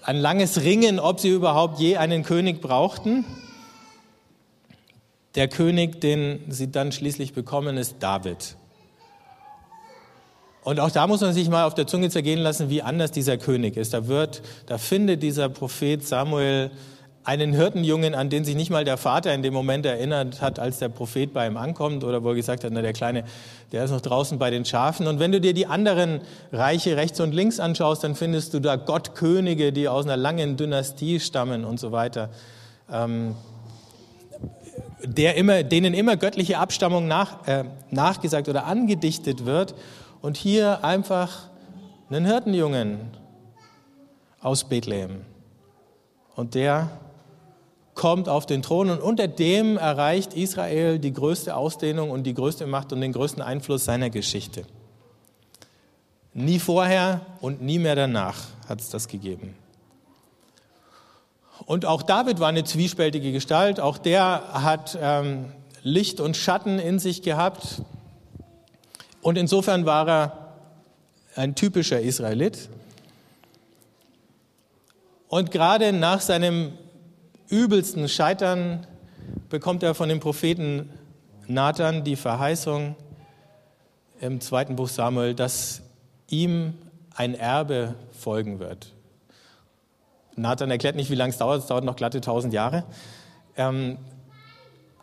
ein 0.00 0.16
langes 0.16 0.62
Ringen, 0.62 0.98
ob 1.00 1.20
sie 1.20 1.28
überhaupt 1.28 1.78
je 1.78 1.98
einen 1.98 2.22
König 2.22 2.62
brauchten. 2.62 3.26
Der 5.34 5.48
König, 5.48 6.00
den 6.00 6.44
sie 6.48 6.72
dann 6.72 6.92
schließlich 6.92 7.34
bekommen, 7.34 7.76
ist 7.76 7.96
David. 8.00 8.56
Und 10.68 10.80
auch 10.80 10.90
da 10.90 11.06
muss 11.06 11.22
man 11.22 11.32
sich 11.32 11.48
mal 11.48 11.64
auf 11.64 11.72
der 11.72 11.86
Zunge 11.86 12.10
zergehen 12.10 12.40
lassen, 12.40 12.68
wie 12.68 12.82
anders 12.82 13.10
dieser 13.10 13.38
König 13.38 13.78
ist. 13.78 13.94
Da 13.94 14.06
wird, 14.06 14.42
da 14.66 14.76
findet 14.76 15.22
dieser 15.22 15.48
Prophet 15.48 16.06
Samuel 16.06 16.70
einen 17.24 17.54
Hirtenjungen, 17.54 18.14
an 18.14 18.28
den 18.28 18.44
sich 18.44 18.54
nicht 18.54 18.68
mal 18.68 18.84
der 18.84 18.98
Vater 18.98 19.32
in 19.32 19.42
dem 19.42 19.54
Moment 19.54 19.86
erinnert 19.86 20.42
hat, 20.42 20.58
als 20.58 20.78
der 20.78 20.90
Prophet 20.90 21.32
bei 21.32 21.46
ihm 21.46 21.56
ankommt 21.56 22.04
oder 22.04 22.22
wo 22.22 22.28
er 22.28 22.34
gesagt 22.34 22.64
hat, 22.64 22.72
na, 22.74 22.82
der 22.82 22.92
Kleine, 22.92 23.24
der 23.72 23.82
ist 23.82 23.92
noch 23.92 24.02
draußen 24.02 24.38
bei 24.38 24.50
den 24.50 24.66
Schafen. 24.66 25.06
Und 25.06 25.20
wenn 25.20 25.32
du 25.32 25.40
dir 25.40 25.54
die 25.54 25.66
anderen 25.66 26.20
Reiche 26.52 26.98
rechts 26.98 27.18
und 27.18 27.32
links 27.34 27.60
anschaust, 27.60 28.04
dann 28.04 28.14
findest 28.14 28.52
du 28.52 28.60
da 28.60 28.76
Gottkönige, 28.76 29.72
die 29.72 29.88
aus 29.88 30.04
einer 30.04 30.18
langen 30.18 30.58
Dynastie 30.58 31.18
stammen 31.18 31.64
und 31.64 31.80
so 31.80 31.92
weiter. 31.92 32.28
Ähm, 32.92 33.36
der 35.02 35.36
immer, 35.36 35.62
denen 35.62 35.94
immer 35.94 36.18
göttliche 36.18 36.58
Abstammung 36.58 37.08
nach, 37.08 37.48
äh, 37.48 37.64
nachgesagt 37.90 38.50
oder 38.50 38.66
angedichtet 38.66 39.46
wird. 39.46 39.74
Und 40.20 40.36
hier 40.36 40.84
einfach 40.84 41.48
einen 42.10 42.24
Hirtenjungen 42.24 43.10
aus 44.40 44.64
Bethlehem. 44.64 45.22
Und 46.34 46.54
der 46.54 46.90
kommt 47.94 48.28
auf 48.28 48.46
den 48.46 48.62
Thron 48.62 48.90
und 48.90 49.00
unter 49.00 49.26
dem 49.26 49.76
erreicht 49.76 50.32
Israel 50.34 51.00
die 51.00 51.12
größte 51.12 51.56
Ausdehnung 51.56 52.10
und 52.10 52.22
die 52.22 52.34
größte 52.34 52.66
Macht 52.66 52.92
und 52.92 53.00
den 53.00 53.12
größten 53.12 53.42
Einfluss 53.42 53.84
seiner 53.84 54.08
Geschichte. 54.08 54.64
Nie 56.32 56.60
vorher 56.60 57.22
und 57.40 57.60
nie 57.60 57.80
mehr 57.80 57.96
danach 57.96 58.36
hat 58.68 58.80
es 58.80 58.90
das 58.90 59.08
gegeben. 59.08 59.56
Und 61.66 61.86
auch 61.86 62.02
David 62.02 62.38
war 62.38 62.48
eine 62.48 62.62
zwiespältige 62.62 63.32
Gestalt. 63.32 63.80
Auch 63.80 63.98
der 63.98 64.44
hat 64.52 64.96
ähm, 65.00 65.46
Licht 65.82 66.20
und 66.20 66.36
Schatten 66.36 66.78
in 66.78 67.00
sich 67.00 67.22
gehabt. 67.22 67.82
Und 69.22 69.36
insofern 69.36 69.84
war 69.86 70.08
er 70.08 70.48
ein 71.34 71.54
typischer 71.54 72.00
Israelit. 72.00 72.68
Und 75.28 75.50
gerade 75.50 75.92
nach 75.92 76.20
seinem 76.20 76.72
übelsten 77.48 78.08
Scheitern 78.08 78.86
bekommt 79.48 79.82
er 79.82 79.94
von 79.94 80.08
dem 80.08 80.20
Propheten 80.20 80.90
Nathan 81.46 82.04
die 82.04 82.16
Verheißung 82.16 82.96
im 84.20 84.40
zweiten 84.40 84.76
Buch 84.76 84.88
Samuel, 84.88 85.34
dass 85.34 85.82
ihm 86.28 86.74
ein 87.14 87.34
Erbe 87.34 87.94
folgen 88.12 88.58
wird. 88.58 88.92
Nathan 90.36 90.70
erklärt 90.70 90.96
nicht, 90.96 91.10
wie 91.10 91.14
lange 91.14 91.30
es 91.30 91.38
dauert, 91.38 91.62
es 91.62 91.66
dauert 91.66 91.84
noch 91.84 91.96
glatte 91.96 92.20
tausend 92.20 92.52
Jahre. 92.52 92.84
Ähm, 93.56 93.98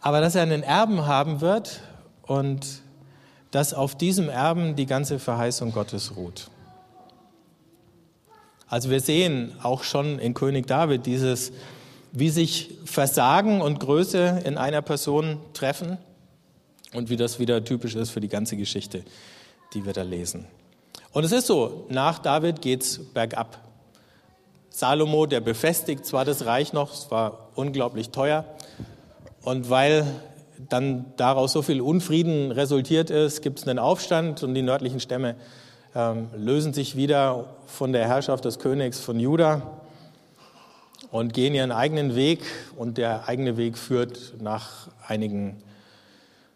aber 0.02 0.22
dass 0.22 0.36
er 0.36 0.44
einen 0.44 0.64
Erben 0.64 1.08
haben 1.08 1.42
wird 1.42 1.82
und 2.24 2.84
dass 3.56 3.74
auf 3.74 3.96
diesem 3.96 4.28
Erben 4.28 4.76
die 4.76 4.86
ganze 4.86 5.18
Verheißung 5.18 5.72
Gottes 5.72 6.18
ruht. 6.18 6.50
Also 8.68 8.90
wir 8.90 9.00
sehen 9.00 9.54
auch 9.64 9.84
schon 9.84 10.20
in 10.20 10.34
König 10.34 10.68
David 10.68 11.06
dieses, 11.06 11.54
wie 12.12 12.30
sich 12.32 12.74
Versagen 12.84 13.62
und 13.62 13.80
Größe 13.80 14.42
in 14.44 14.58
einer 14.58 14.82
Person 14.82 15.40
treffen 15.54 15.98
und 16.92 17.10
wie 17.10 17.16
das 17.16 17.40
wieder 17.40 17.64
typisch 17.64 17.96
ist 17.96 18.10
für 18.10 18.20
die 18.20 18.28
ganze 18.28 18.58
Geschichte, 18.58 19.06
die 19.74 19.86
wir 19.86 19.94
da 19.94 20.02
lesen. 20.02 20.46
Und 21.14 21.24
es 21.24 21.32
ist 21.32 21.48
so, 21.48 21.86
nach 21.88 22.20
David 22.20 22.62
geht 22.62 22.84
es 22.84 23.00
bergab. 23.14 23.62
Salomo, 24.70 25.28
der 25.28 25.40
befestigt 25.40 26.06
zwar 26.06 26.26
das 26.26 26.46
Reich 26.46 26.74
noch, 26.74 26.92
es 26.92 27.10
war 27.10 27.52
unglaublich 27.56 28.10
teuer. 28.10 28.44
Und 29.44 29.70
weil 29.70 30.06
dann 30.70 31.06
daraus 31.18 31.54
so 31.54 31.62
viel 31.62 31.82
Unfrieden 31.82 32.52
resultiert 32.52 33.10
ist, 33.10 33.42
gibt 33.42 33.60
es 33.60 33.68
einen 33.68 33.80
Aufstand 33.80 34.44
und 34.44 34.54
die 34.54 34.62
nördlichen 34.62 35.00
Stämme 35.00 35.36
ähm, 35.96 36.28
lösen 36.36 36.74
sich 36.74 36.96
wieder 36.96 37.56
von 37.66 37.94
der 37.94 38.08
Herrschaft 38.08 38.46
des 38.46 38.60
Königs 38.60 39.00
von 39.00 39.20
Juda 39.20 39.82
und 41.12 41.34
gehen 41.34 41.56
ihren 41.56 41.72
eigenen 41.72 42.16
Weg. 42.16 42.42
Und 42.76 42.98
der 42.98 43.28
eigene 43.28 43.58
Weg 43.58 43.78
führt 43.78 44.34
nach 44.42 44.90
einigen 45.08 45.64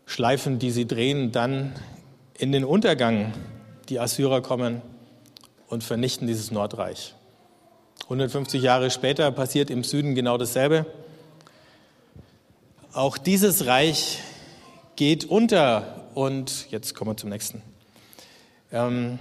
Schleifen, 0.06 0.60
die 0.60 0.72
sie 0.72 0.86
drehen, 0.86 1.32
dann 1.32 1.74
in 2.38 2.52
den 2.52 2.66
Untergang. 2.66 3.34
Die 3.88 4.00
Assyrer 4.00 4.42
kommen 4.42 4.82
und 5.68 5.84
vernichten 5.84 6.28
dieses 6.28 6.52
Nordreich. 6.52 7.16
150 8.04 8.62
Jahre 8.62 8.92
später 8.92 9.32
passiert 9.32 9.70
im 9.70 9.84
Süden 9.84 10.16
genau 10.16 10.38
dasselbe. 10.38 10.86
Auch 12.94 13.20
dieses 13.20 13.68
Reich 13.68 14.18
geht 14.96 15.26
unter 15.26 16.08
und 16.16 16.72
jetzt 16.72 16.96
kommen 16.96 17.12
wir 17.12 17.18
zum 17.18 17.30
nächsten. 17.30 17.62
Ähm, 18.72 19.20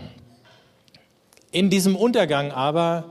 in 1.51 1.69
diesem 1.69 1.95
Untergang 1.95 2.51
aber 2.51 3.05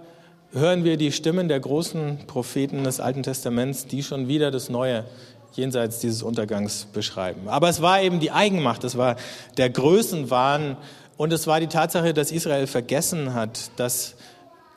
hören 0.52 0.84
wir 0.84 0.98
die 0.98 1.12
Stimmen 1.12 1.48
der 1.48 1.60
großen 1.60 2.26
Propheten 2.26 2.84
des 2.84 3.00
Alten 3.00 3.22
Testaments, 3.22 3.86
die 3.86 4.02
schon 4.02 4.28
wieder 4.28 4.50
das 4.50 4.68
Neue 4.70 5.06
jenseits 5.54 6.00
dieses 6.00 6.24
Untergangs 6.24 6.86
beschreiben. 6.86 7.50
Aber 7.50 7.70
es 7.70 7.84
war 7.84 8.02
eben 8.02 8.20
die 8.20 8.32
Eigenmacht, 8.32 8.84
es 8.84 8.98
war 8.98 9.16
der 9.58 9.70
Größenwahn 9.70 10.76
und 11.18 11.34
es 11.34 11.46
war 11.46 11.60
die 11.60 11.68
Tatsache, 11.68 12.16
dass 12.16 12.32
Israel 12.32 12.66
vergessen 12.66 13.36
hat, 13.36 13.70
dass 13.76 14.16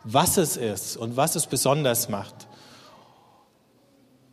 was 0.05 0.37
es 0.37 0.59
ist 0.59 0.99
und 0.99 1.17
was 1.17 1.37
es 1.37 1.47
besonders 1.47 2.11
macht. 2.11 2.50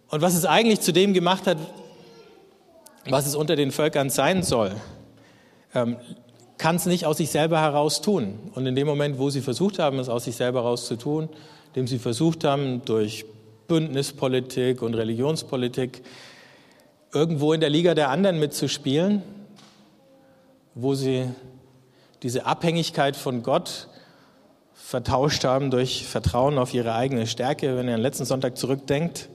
Und 0.09 0.21
was 0.21 0.35
es 0.35 0.45
eigentlich 0.45 0.81
zu 0.81 0.93
dem 0.93 1.13
gemacht 1.13 1.47
hat, 1.47 1.57
was 3.09 3.27
es 3.27 3.35
unter 3.35 3.55
den 3.55 3.71
Völkern 3.71 4.09
sein 4.09 4.43
soll, 4.43 4.75
ähm, 5.73 5.97
kann 6.57 6.77
es 6.77 6.85
nicht 6.85 7.05
aus 7.05 7.17
sich 7.17 7.29
selber 7.29 7.61
heraus 7.61 8.01
tun. 8.01 8.39
Und 8.53 8.65
in 8.65 8.75
dem 8.75 8.87
Moment, 8.87 9.19
wo 9.19 9.29
sie 9.29 9.41
versucht 9.41 9.79
haben, 9.79 9.99
es 9.99 10.09
aus 10.09 10.25
sich 10.25 10.35
selber 10.35 10.63
heraus 10.63 10.87
zu 10.87 10.95
tun, 10.95 11.29
indem 11.67 11.87
sie 11.87 11.99
versucht 11.99 12.43
haben, 12.43 12.83
durch 12.85 13.25
Bündnispolitik 13.67 14.81
und 14.81 14.95
Religionspolitik 14.95 16.01
irgendwo 17.13 17.53
in 17.53 17.59
der 17.59 17.69
Liga 17.69 17.93
der 17.93 18.09
anderen 18.09 18.39
mitzuspielen, 18.39 19.21
wo 20.73 20.95
sie 20.95 21.25
diese 22.23 22.45
Abhängigkeit 22.45 23.15
von 23.15 23.43
Gott 23.43 23.87
vertauscht 24.73 25.43
haben 25.43 25.69
durch 25.69 26.05
Vertrauen 26.05 26.57
auf 26.57 26.73
ihre 26.73 26.95
eigene 26.95 27.27
Stärke. 27.27 27.75
Wenn 27.77 27.87
ihr 27.87 27.93
an 27.93 27.99
den 27.99 28.01
letzten 28.01 28.25
Sonntag 28.25 28.57
zurückdenkt, 28.57 29.29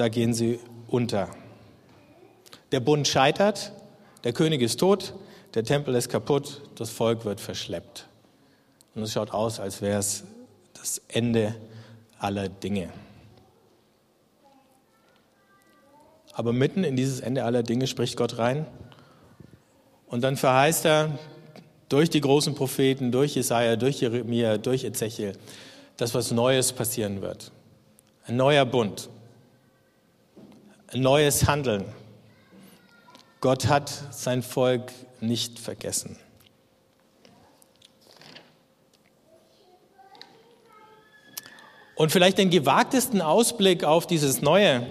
da 0.00 0.08
gehen 0.08 0.32
sie 0.32 0.58
unter. 0.88 1.28
Der 2.72 2.80
Bund 2.80 3.06
scheitert, 3.06 3.72
der 4.24 4.32
König 4.32 4.62
ist 4.62 4.80
tot, 4.80 5.12
der 5.52 5.62
Tempel 5.62 5.94
ist 5.94 6.08
kaputt, 6.08 6.62
das 6.76 6.88
Volk 6.88 7.26
wird 7.26 7.38
verschleppt. 7.38 8.06
Und 8.94 9.02
es 9.02 9.12
schaut 9.12 9.32
aus, 9.32 9.60
als 9.60 9.82
wäre 9.82 9.98
es 9.98 10.24
das 10.72 11.02
Ende 11.08 11.54
aller 12.18 12.48
Dinge. 12.48 12.88
Aber 16.32 16.54
mitten 16.54 16.82
in 16.82 16.96
dieses 16.96 17.20
Ende 17.20 17.44
aller 17.44 17.62
Dinge 17.62 17.86
spricht 17.86 18.16
Gott 18.16 18.38
rein. 18.38 18.66
Und 20.06 20.22
dann 20.22 20.38
verheißt 20.38 20.86
er, 20.86 21.18
durch 21.90 22.08
die 22.08 22.22
großen 22.22 22.54
Propheten, 22.54 23.12
durch 23.12 23.34
Jesaja, 23.34 23.76
durch 23.76 24.00
Jeremia, 24.00 24.56
durch 24.56 24.84
Ezechiel, 24.84 25.34
dass 25.98 26.14
was 26.14 26.30
Neues 26.30 26.72
passieren 26.72 27.20
wird. 27.20 27.52
Ein 28.24 28.36
neuer 28.36 28.64
Bund, 28.64 29.10
neues 30.94 31.46
Handeln. 31.46 31.84
Gott 33.40 33.68
hat 33.68 33.90
sein 34.10 34.42
Volk 34.42 34.92
nicht 35.20 35.58
vergessen. 35.58 36.18
Und 41.94 42.12
vielleicht 42.12 42.38
den 42.38 42.50
gewagtesten 42.50 43.20
Ausblick 43.20 43.84
auf 43.84 44.06
dieses 44.06 44.40
Neue, 44.40 44.86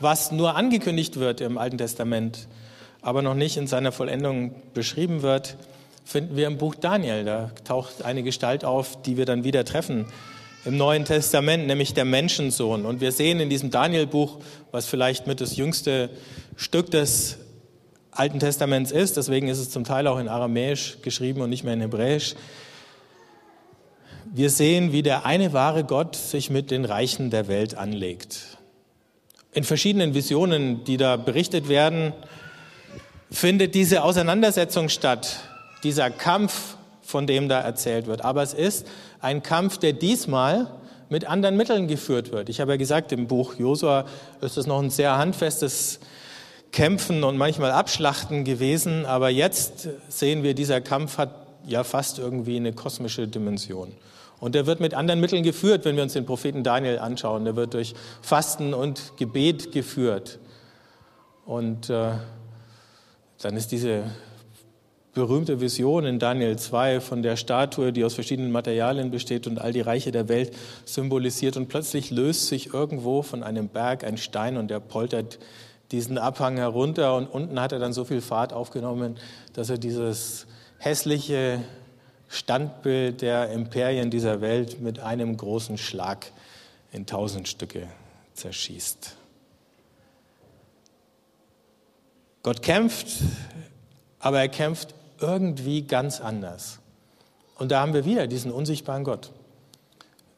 was 0.00 0.32
nur 0.32 0.56
angekündigt 0.56 1.18
wird 1.18 1.40
im 1.40 1.58
Alten 1.58 1.78
Testament, 1.78 2.48
aber 3.02 3.22
noch 3.22 3.34
nicht 3.34 3.56
in 3.56 3.66
seiner 3.68 3.92
Vollendung 3.92 4.54
beschrieben 4.74 5.22
wird, 5.22 5.56
finden 6.04 6.36
wir 6.36 6.48
im 6.48 6.58
Buch 6.58 6.74
Daniel. 6.74 7.24
Da 7.24 7.50
taucht 7.64 8.02
eine 8.04 8.24
Gestalt 8.24 8.64
auf, 8.64 9.00
die 9.02 9.16
wir 9.16 9.26
dann 9.26 9.44
wieder 9.44 9.64
treffen 9.64 10.06
im 10.64 10.76
Neuen 10.76 11.04
Testament, 11.04 11.66
nämlich 11.66 11.94
der 11.94 12.04
Menschensohn. 12.04 12.86
Und 12.86 13.00
wir 13.00 13.12
sehen 13.12 13.40
in 13.40 13.50
diesem 13.50 13.70
Daniel-Buch, 13.70 14.38
was 14.70 14.86
vielleicht 14.86 15.26
mit 15.26 15.40
das 15.40 15.56
jüngste 15.56 16.10
Stück 16.56 16.90
des 16.90 17.38
Alten 18.12 18.40
Testaments 18.40 18.92
ist, 18.92 19.16
deswegen 19.16 19.48
ist 19.48 19.58
es 19.58 19.70
zum 19.70 19.84
Teil 19.84 20.06
auch 20.06 20.18
in 20.18 20.28
Aramäisch 20.28 20.98
geschrieben 21.00 21.40
und 21.40 21.48
nicht 21.48 21.64
mehr 21.64 21.72
in 21.72 21.80
Hebräisch. 21.80 22.34
Wir 24.26 24.50
sehen, 24.50 24.92
wie 24.92 25.02
der 25.02 25.24
eine 25.24 25.52
wahre 25.52 25.84
Gott 25.84 26.14
sich 26.14 26.50
mit 26.50 26.70
den 26.70 26.84
Reichen 26.84 27.30
der 27.30 27.48
Welt 27.48 27.74
anlegt. 27.74 28.58
In 29.52 29.64
verschiedenen 29.64 30.14
Visionen, 30.14 30.84
die 30.84 30.98
da 30.98 31.16
berichtet 31.16 31.68
werden, 31.68 32.12
findet 33.30 33.74
diese 33.74 34.02
Auseinandersetzung 34.04 34.90
statt, 34.90 35.40
dieser 35.82 36.10
Kampf, 36.10 36.76
von 37.02 37.26
dem 37.26 37.48
da 37.48 37.60
erzählt 37.60 38.06
wird. 38.06 38.24
Aber 38.24 38.42
es 38.42 38.54
ist 38.54 38.86
ein 39.22 39.42
Kampf, 39.42 39.78
der 39.78 39.94
diesmal 39.94 40.66
mit 41.08 41.24
anderen 41.26 41.56
Mitteln 41.56 41.88
geführt 41.88 42.32
wird. 42.32 42.48
Ich 42.48 42.60
habe 42.60 42.72
ja 42.72 42.76
gesagt, 42.76 43.12
im 43.12 43.26
Buch 43.26 43.54
Josua 43.54 44.04
ist 44.40 44.58
es 44.58 44.66
noch 44.66 44.82
ein 44.82 44.90
sehr 44.90 45.16
handfestes 45.16 46.00
Kämpfen 46.72 47.22
und 47.22 47.36
manchmal 47.36 47.70
Abschlachten 47.70 48.44
gewesen, 48.44 49.06
aber 49.06 49.28
jetzt 49.28 49.88
sehen 50.08 50.42
wir, 50.42 50.54
dieser 50.54 50.80
Kampf 50.80 51.18
hat 51.18 51.46
ja 51.66 51.84
fast 51.84 52.18
irgendwie 52.18 52.56
eine 52.56 52.72
kosmische 52.72 53.28
Dimension. 53.28 53.92
Und 54.40 54.56
der 54.56 54.66
wird 54.66 54.80
mit 54.80 54.94
anderen 54.94 55.20
Mitteln 55.20 55.44
geführt, 55.44 55.84
wenn 55.84 55.94
wir 55.94 56.02
uns 56.02 56.14
den 56.14 56.26
Propheten 56.26 56.64
Daniel 56.64 56.98
anschauen. 56.98 57.44
Der 57.44 57.54
wird 57.54 57.74
durch 57.74 57.94
Fasten 58.22 58.74
und 58.74 59.12
Gebet 59.16 59.70
geführt. 59.70 60.40
Und 61.44 61.90
äh, 61.90 62.12
dann 63.40 63.56
ist 63.56 63.70
diese 63.70 64.02
berühmte 65.14 65.60
Vision 65.60 66.06
in 66.06 66.18
Daniel 66.18 66.56
2 66.56 67.00
von 67.00 67.22
der 67.22 67.36
Statue, 67.36 67.92
die 67.92 68.04
aus 68.04 68.14
verschiedenen 68.14 68.50
Materialien 68.50 69.10
besteht 69.10 69.46
und 69.46 69.58
all 69.58 69.72
die 69.72 69.82
Reiche 69.82 70.10
der 70.10 70.28
Welt 70.28 70.56
symbolisiert. 70.84 71.56
Und 71.56 71.68
plötzlich 71.68 72.10
löst 72.10 72.46
sich 72.46 72.72
irgendwo 72.72 73.22
von 73.22 73.42
einem 73.42 73.68
Berg 73.68 74.04
ein 74.04 74.16
Stein 74.16 74.56
und 74.56 74.68
der 74.68 74.80
poltert 74.80 75.38
diesen 75.90 76.16
Abhang 76.16 76.56
herunter 76.56 77.14
und 77.16 77.26
unten 77.26 77.60
hat 77.60 77.72
er 77.72 77.78
dann 77.78 77.92
so 77.92 78.04
viel 78.06 78.22
Fahrt 78.22 78.54
aufgenommen, 78.54 79.18
dass 79.52 79.68
er 79.68 79.76
dieses 79.76 80.46
hässliche 80.78 81.60
Standbild 82.28 83.20
der 83.20 83.50
Imperien 83.50 84.10
dieser 84.10 84.40
Welt 84.40 84.80
mit 84.80 85.00
einem 85.00 85.36
großen 85.36 85.76
Schlag 85.76 86.32
in 86.90 87.04
tausend 87.04 87.46
Stücke 87.46 87.88
zerschießt. 88.32 89.16
Gott 92.42 92.62
kämpft, 92.62 93.08
aber 94.18 94.40
er 94.40 94.48
kämpft 94.48 94.94
irgendwie 95.22 95.82
ganz 95.82 96.20
anders. 96.20 96.80
Und 97.56 97.70
da 97.70 97.80
haben 97.80 97.94
wir 97.94 98.04
wieder 98.04 98.26
diesen 98.26 98.50
unsichtbaren 98.50 99.04
Gott 99.04 99.30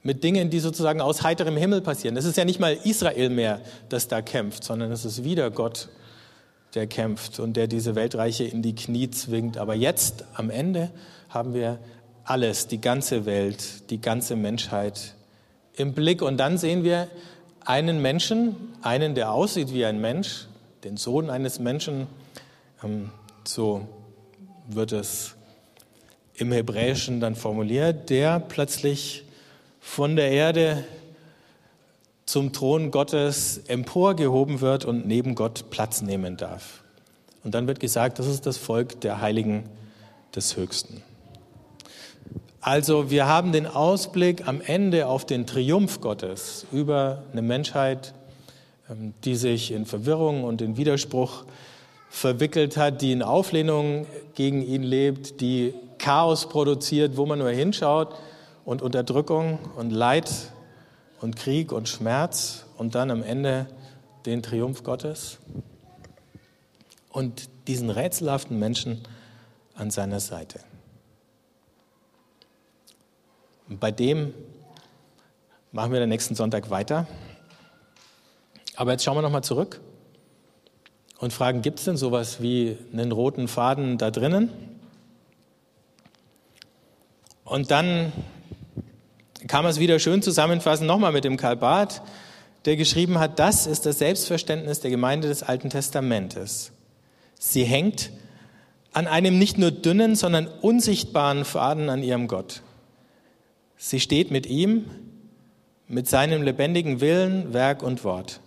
mit 0.04 0.22
Dingen, 0.22 0.50
die 0.50 0.60
sozusagen 0.60 1.00
aus 1.00 1.22
heiterem 1.22 1.56
Himmel 1.56 1.80
passieren. 1.80 2.16
Es 2.16 2.26
ist 2.26 2.36
ja 2.36 2.44
nicht 2.44 2.60
mal 2.60 2.78
Israel 2.84 3.30
mehr, 3.30 3.60
das 3.88 4.06
da 4.06 4.20
kämpft, 4.20 4.62
sondern 4.62 4.92
es 4.92 5.06
ist 5.06 5.24
wieder 5.24 5.50
Gott, 5.50 5.88
der 6.74 6.86
kämpft 6.86 7.40
und 7.40 7.56
der 7.56 7.66
diese 7.68 7.94
Weltreiche 7.94 8.44
in 8.44 8.60
die 8.60 8.74
Knie 8.74 9.10
zwingt. 9.10 9.56
Aber 9.56 9.74
jetzt 9.74 10.24
am 10.34 10.50
Ende 10.50 10.90
haben 11.30 11.54
wir 11.54 11.78
alles, 12.24 12.68
die 12.68 12.80
ganze 12.80 13.24
Welt, 13.24 13.90
die 13.90 14.00
ganze 14.00 14.36
Menschheit 14.36 15.14
im 15.74 15.94
Blick. 15.94 16.20
Und 16.20 16.36
dann 16.36 16.58
sehen 16.58 16.84
wir 16.84 17.08
einen 17.64 18.02
Menschen, 18.02 18.56
einen, 18.82 19.14
der 19.14 19.32
aussieht 19.32 19.72
wie 19.72 19.86
ein 19.86 20.02
Mensch, 20.02 20.48
den 20.84 20.98
Sohn 20.98 21.30
eines 21.30 21.60
Menschen, 21.60 22.08
ähm, 22.82 23.10
so 23.44 23.88
wird 24.66 24.92
es 24.92 25.34
im 26.34 26.52
Hebräischen 26.52 27.20
dann 27.20 27.36
formuliert, 27.36 28.10
der 28.10 28.40
plötzlich 28.40 29.24
von 29.80 30.16
der 30.16 30.30
Erde 30.30 30.84
zum 32.26 32.52
Thron 32.52 32.90
Gottes 32.90 33.58
emporgehoben 33.68 34.60
wird 34.60 34.84
und 34.84 35.06
neben 35.06 35.34
Gott 35.34 35.70
Platz 35.70 36.02
nehmen 36.02 36.36
darf. 36.36 36.82
Und 37.44 37.54
dann 37.54 37.66
wird 37.66 37.80
gesagt, 37.80 38.18
das 38.18 38.26
ist 38.26 38.46
das 38.46 38.56
Volk 38.56 39.00
der 39.02 39.20
Heiligen 39.20 39.64
des 40.34 40.56
Höchsten. 40.56 41.02
Also 42.60 43.10
wir 43.10 43.26
haben 43.26 43.52
den 43.52 43.66
Ausblick 43.66 44.48
am 44.48 44.62
Ende 44.62 45.06
auf 45.06 45.26
den 45.26 45.46
Triumph 45.46 46.00
Gottes 46.00 46.66
über 46.72 47.22
eine 47.30 47.42
Menschheit, 47.42 48.14
ähm, 48.88 49.12
die 49.24 49.34
sich 49.34 49.70
in 49.70 49.84
Verwirrung 49.84 50.44
und 50.44 50.62
in 50.62 50.78
Widerspruch 50.78 51.44
verwickelt 52.14 52.76
hat, 52.76 53.02
die 53.02 53.10
in 53.10 53.24
Auflehnung 53.24 54.06
gegen 54.34 54.62
ihn 54.62 54.84
lebt, 54.84 55.40
die 55.40 55.74
Chaos 55.98 56.48
produziert, 56.48 57.16
wo 57.16 57.26
man 57.26 57.40
nur 57.40 57.50
hinschaut 57.50 58.14
und 58.64 58.82
Unterdrückung 58.82 59.58
und 59.74 59.90
Leid 59.90 60.30
und 61.20 61.34
Krieg 61.34 61.72
und 61.72 61.88
Schmerz 61.88 62.66
und 62.78 62.94
dann 62.94 63.10
am 63.10 63.24
Ende 63.24 63.66
den 64.26 64.44
Triumph 64.44 64.84
Gottes 64.84 65.38
und 67.10 67.48
diesen 67.66 67.90
rätselhaften 67.90 68.60
Menschen 68.60 69.02
an 69.74 69.90
seiner 69.90 70.20
Seite. 70.20 70.60
Und 73.68 73.80
bei 73.80 73.90
dem 73.90 74.32
machen 75.72 75.90
wir 75.90 75.98
den 75.98 76.10
nächsten 76.10 76.36
Sonntag 76.36 76.70
weiter. 76.70 77.08
Aber 78.76 78.92
jetzt 78.92 79.02
schauen 79.02 79.16
wir 79.16 79.22
nochmal 79.22 79.42
zurück 79.42 79.80
und 81.18 81.32
fragen, 81.32 81.62
gibt 81.62 81.78
es 81.78 81.84
denn 81.84 81.96
sowas 81.96 82.42
wie 82.42 82.76
einen 82.92 83.12
roten 83.12 83.48
Faden 83.48 83.98
da 83.98 84.10
drinnen? 84.10 84.50
Und 87.44 87.70
dann 87.70 88.12
kann 89.46 89.62
man 89.62 89.70
es 89.70 89.78
wieder 89.78 89.98
schön 89.98 90.22
zusammenfassen, 90.22 90.86
nochmal 90.86 91.12
mit 91.12 91.24
dem 91.24 91.36
Karl 91.36 91.56
Barth, 91.56 92.02
der 92.64 92.76
geschrieben 92.76 93.18
hat, 93.18 93.38
das 93.38 93.66
ist 93.66 93.84
das 93.84 93.98
Selbstverständnis 93.98 94.80
der 94.80 94.90
Gemeinde 94.90 95.28
des 95.28 95.42
Alten 95.42 95.68
Testamentes. 95.68 96.72
Sie 97.38 97.64
hängt 97.64 98.10
an 98.94 99.06
einem 99.06 99.38
nicht 99.38 99.58
nur 99.58 99.70
dünnen, 99.70 100.16
sondern 100.16 100.46
unsichtbaren 100.46 101.44
Faden 101.44 101.90
an 101.90 102.02
ihrem 102.02 102.26
Gott. 102.26 102.62
Sie 103.76 104.00
steht 104.00 104.30
mit 104.30 104.46
ihm, 104.46 104.86
mit 105.88 106.08
seinem 106.08 106.42
lebendigen 106.42 107.00
Willen, 107.00 107.52
Werk 107.52 107.82
und 107.82 108.04
Wort. 108.04 108.40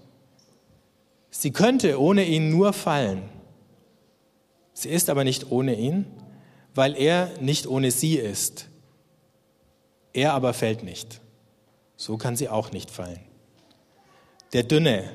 Sie 1.40 1.52
könnte 1.52 2.02
ohne 2.02 2.26
ihn 2.26 2.50
nur 2.50 2.74
fallen. 2.74 3.30
Sie 4.74 4.90
ist 4.90 5.08
aber 5.08 5.24
nicht 5.24 5.52
ohne 5.52 5.76
ihn, 5.76 6.08
weil 6.74 6.98
er 6.98 7.30
nicht 7.40 7.68
ohne 7.68 7.92
sie 7.92 8.16
ist. 8.16 8.70
Er 10.14 10.34
aber 10.34 10.56
fällt 10.56 10.82
nicht. 10.82 11.22
So 11.96 12.18
kann 12.18 12.36
sie 12.36 12.50
auch 12.50 12.72
nicht 12.72 12.90
fallen. 12.90 13.20
Der 14.54 14.64
dünne, 14.64 15.12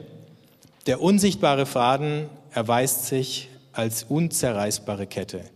der 0.87 1.00
unsichtbare 1.00 1.66
Faden 1.66 2.30
erweist 2.52 3.06
sich 3.06 3.48
als 3.72 4.04
unzerreißbare 4.04 5.08
Kette. 5.08 5.50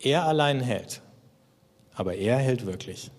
Er 0.00 0.24
allein 0.24 0.60
hält, 0.60 1.00
aber 1.94 2.14
er 2.14 2.36
hält 2.36 2.66
wirklich. 2.66 3.10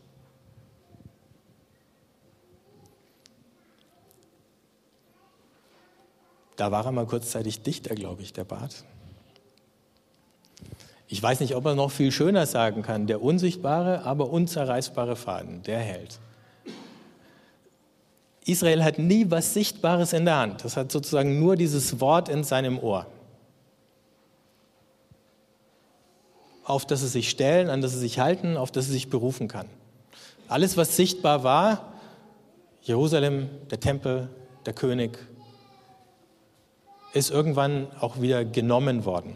Da 6.61 6.71
war 6.71 6.85
er 6.85 6.91
mal 6.91 7.07
kurzzeitig 7.07 7.63
Dichter, 7.63 7.95
glaube 7.95 8.21
ich, 8.21 8.33
der 8.33 8.43
Bart. 8.43 8.83
Ich 11.07 11.23
weiß 11.23 11.39
nicht, 11.39 11.55
ob 11.55 11.65
er 11.65 11.73
noch 11.73 11.89
viel 11.89 12.11
schöner 12.11 12.45
sagen 12.45 12.83
kann. 12.83 13.07
Der 13.07 13.23
unsichtbare, 13.23 14.03
aber 14.03 14.29
unzerreißbare 14.29 15.15
Faden, 15.15 15.63
der 15.63 15.79
hält. 15.79 16.19
Israel 18.45 18.83
hat 18.83 18.99
nie 18.99 19.31
was 19.31 19.55
Sichtbares 19.55 20.13
in 20.13 20.25
der 20.25 20.37
Hand. 20.37 20.63
Das 20.63 20.77
hat 20.77 20.91
sozusagen 20.91 21.39
nur 21.39 21.55
dieses 21.55 21.99
Wort 21.99 22.29
in 22.29 22.43
seinem 22.43 22.77
Ohr. 22.77 23.07
Auf 26.63 26.85
das 26.85 26.99
sie 26.99 27.07
sich 27.07 27.31
stellen, 27.31 27.71
an 27.71 27.81
das 27.81 27.93
sie 27.93 27.97
sich 27.97 28.19
halten, 28.19 28.55
auf 28.55 28.71
das 28.71 28.85
sie 28.85 28.91
sich 28.91 29.09
berufen 29.09 29.47
kann. 29.47 29.65
Alles, 30.47 30.77
was 30.77 30.95
sichtbar 30.95 31.43
war, 31.43 31.91
Jerusalem, 32.83 33.49
der 33.71 33.79
Tempel, 33.79 34.29
der 34.67 34.73
König, 34.73 35.17
ist 37.13 37.29
irgendwann 37.29 37.87
auch 37.99 38.21
wieder 38.21 38.45
genommen 38.45 39.05
worden. 39.05 39.35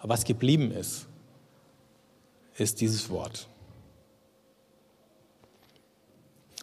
Aber 0.00 0.10
was 0.10 0.24
geblieben 0.24 0.70
ist, 0.70 1.06
ist 2.56 2.80
dieses 2.80 3.10
Wort. 3.10 3.46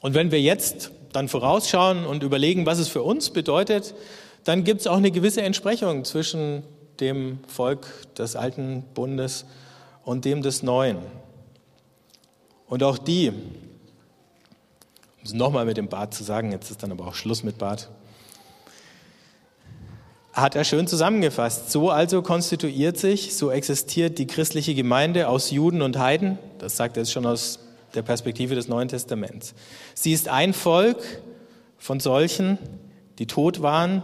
Und 0.01 0.13
wenn 0.13 0.31
wir 0.31 0.41
jetzt 0.41 0.91
dann 1.13 1.27
vorausschauen 1.29 2.05
und 2.05 2.23
überlegen, 2.23 2.65
was 2.65 2.79
es 2.79 2.87
für 2.87 3.01
uns 3.01 3.29
bedeutet, 3.29 3.95
dann 4.43 4.63
gibt 4.63 4.81
es 4.81 4.87
auch 4.87 4.97
eine 4.97 5.11
gewisse 5.11 5.41
Entsprechung 5.41 6.05
zwischen 6.05 6.63
dem 6.99 7.39
Volk 7.47 7.87
des 8.17 8.35
alten 8.35 8.83
Bundes 8.93 9.45
und 10.03 10.25
dem 10.25 10.41
des 10.41 10.63
neuen. 10.63 10.99
Und 12.67 12.83
auch 12.83 12.97
die, 12.97 13.29
um 13.29 13.35
es 15.23 15.33
nochmal 15.33 15.65
mit 15.65 15.77
dem 15.77 15.87
Bad 15.87 16.13
zu 16.13 16.23
sagen, 16.23 16.51
jetzt 16.51 16.69
ist 16.69 16.83
dann 16.83 16.91
aber 16.91 17.07
auch 17.07 17.15
Schluss 17.15 17.43
mit 17.43 17.57
Bad, 17.57 17.89
hat 20.35 20.53
er 20.55 20.65
schön 20.65 20.85
zusammengefasst. 20.85 21.71
So 21.71 21.89
also 21.89 22.21
konstituiert 22.21 22.97
sich, 22.97 23.35
so 23.35 23.51
existiert 23.51 24.19
die 24.19 24.27
christliche 24.27 24.75
Gemeinde 24.75 25.29
aus 25.29 25.49
Juden 25.49 25.81
und 25.81 25.97
Heiden. 25.97 26.37
Das 26.59 26.75
sagt 26.75 26.97
er 26.97 27.03
jetzt 27.03 27.13
schon 27.13 27.25
aus 27.25 27.59
der 27.95 28.01
Perspektive 28.01 28.53
des 28.53 28.67
Neuen 28.67 28.89
Testaments. 28.89 29.55
Sie 29.93 30.11
ist 30.11 30.27
ein 30.27 30.53
Volk 30.53 30.97
von 31.77 32.01
solchen, 32.01 32.57
die 33.17 33.27
tot 33.27 33.61
waren, 33.61 34.03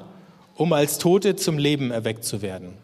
um 0.56 0.72
als 0.72 1.00
Tote 1.00 1.36
zum 1.36 1.58
Leben 1.58 1.92
erweckt 1.92 2.24
zu 2.24 2.42
werden. 2.42 2.78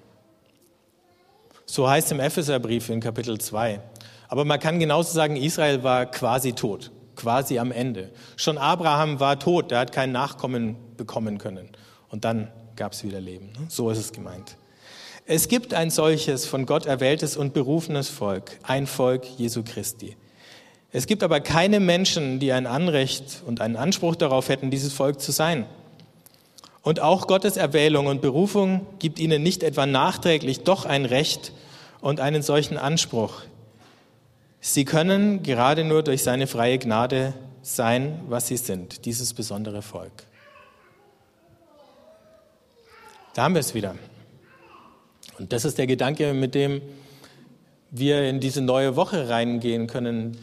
So 1.66 1.90
heißt 1.90 2.12
im 2.12 2.20
Epheserbrief 2.20 2.90
in 2.90 3.00
Kapitel 3.00 3.40
2. 3.40 3.80
Aber 4.28 4.44
man 4.44 4.60
kann 4.60 4.80
genauso 4.80 5.14
sagen, 5.14 5.38
Israel 5.38 5.84
war 5.84 6.06
quasi 6.06 6.52
tot, 6.52 6.92
quasi 7.16 7.60
am 7.60 7.72
Ende. 7.72 8.10
Schon 8.36 8.58
Abraham 8.58 9.22
war 9.22 9.40
tot, 9.40 9.72
der 9.72 9.80
hat 9.80 9.94
kein 9.94 10.12
Nachkommen 10.12 10.76
bekommen 10.98 11.38
können. 11.38 11.70
Und 12.10 12.26
dann 12.26 12.50
gab 12.78 12.94
es 12.94 13.04
wieder 13.04 13.20
Leben. 13.20 13.50
So 13.68 13.90
ist 13.90 13.98
es 13.98 14.14
gemeint. 14.14 14.56
Es 15.26 15.50
gibt 15.50 15.74
ein 15.74 15.90
solches 15.90 16.46
von 16.46 16.66
Gott 16.66 16.86
erwähltes 16.86 17.36
und 17.36 17.54
berufenes 17.54 18.08
Volk, 18.08 18.52
ein 18.64 18.88
Volk 18.88 19.26
Jesu 19.38 19.64
Christi. 19.64 20.16
Es 20.94 21.06
gibt 21.06 21.22
aber 21.22 21.42
keine 21.42 21.82
Menschen, 21.82 22.40
die 22.40 22.54
ein 22.54 22.66
Anrecht 22.66 23.44
und 23.46 23.60
einen 23.60 23.76
Anspruch 23.76 24.16
darauf 24.16 24.48
hätten, 24.48 24.72
dieses 24.72 24.94
Volk 24.94 25.20
zu 25.20 25.34
sein. 25.34 25.66
Und 26.82 27.02
auch 27.02 27.28
Gottes 27.28 27.58
Erwählung 27.58 28.06
und 28.06 28.22
Berufung 28.22 28.86
gibt 29.00 29.20
ihnen 29.20 29.44
nicht 29.44 29.64
etwa 29.64 29.86
nachträglich 29.86 30.62
doch 30.62 30.86
ein 30.86 31.04
Recht 31.04 31.52
und 32.00 32.22
einen 32.22 32.42
solchen 32.42 32.78
Anspruch. 32.78 33.42
Sie 34.62 34.86
können 34.86 35.44
gerade 35.44 35.84
nur 35.84 36.04
durch 36.04 36.24
seine 36.24 36.48
freie 36.48 36.80
Gnade 36.80 37.34
sein, 37.62 38.22
was 38.30 38.48
sie 38.48 38.56
sind, 38.56 39.04
dieses 39.04 39.34
besondere 39.34 39.82
Volk. 39.82 40.24
Da 43.38 43.44
haben 43.44 43.54
wir 43.54 43.60
es 43.60 43.76
wieder. 43.76 43.94
Und 45.38 45.54
das 45.54 45.64
ist 45.64 45.78
der 45.78 45.86
Gedanke, 45.86 46.34
mit 46.34 46.56
dem 46.56 46.82
wir 47.92 48.28
in 48.28 48.40
diese 48.40 48.62
neue 48.62 48.96
Woche 48.96 49.30
reingehen 49.30 49.86
können. 49.86 50.36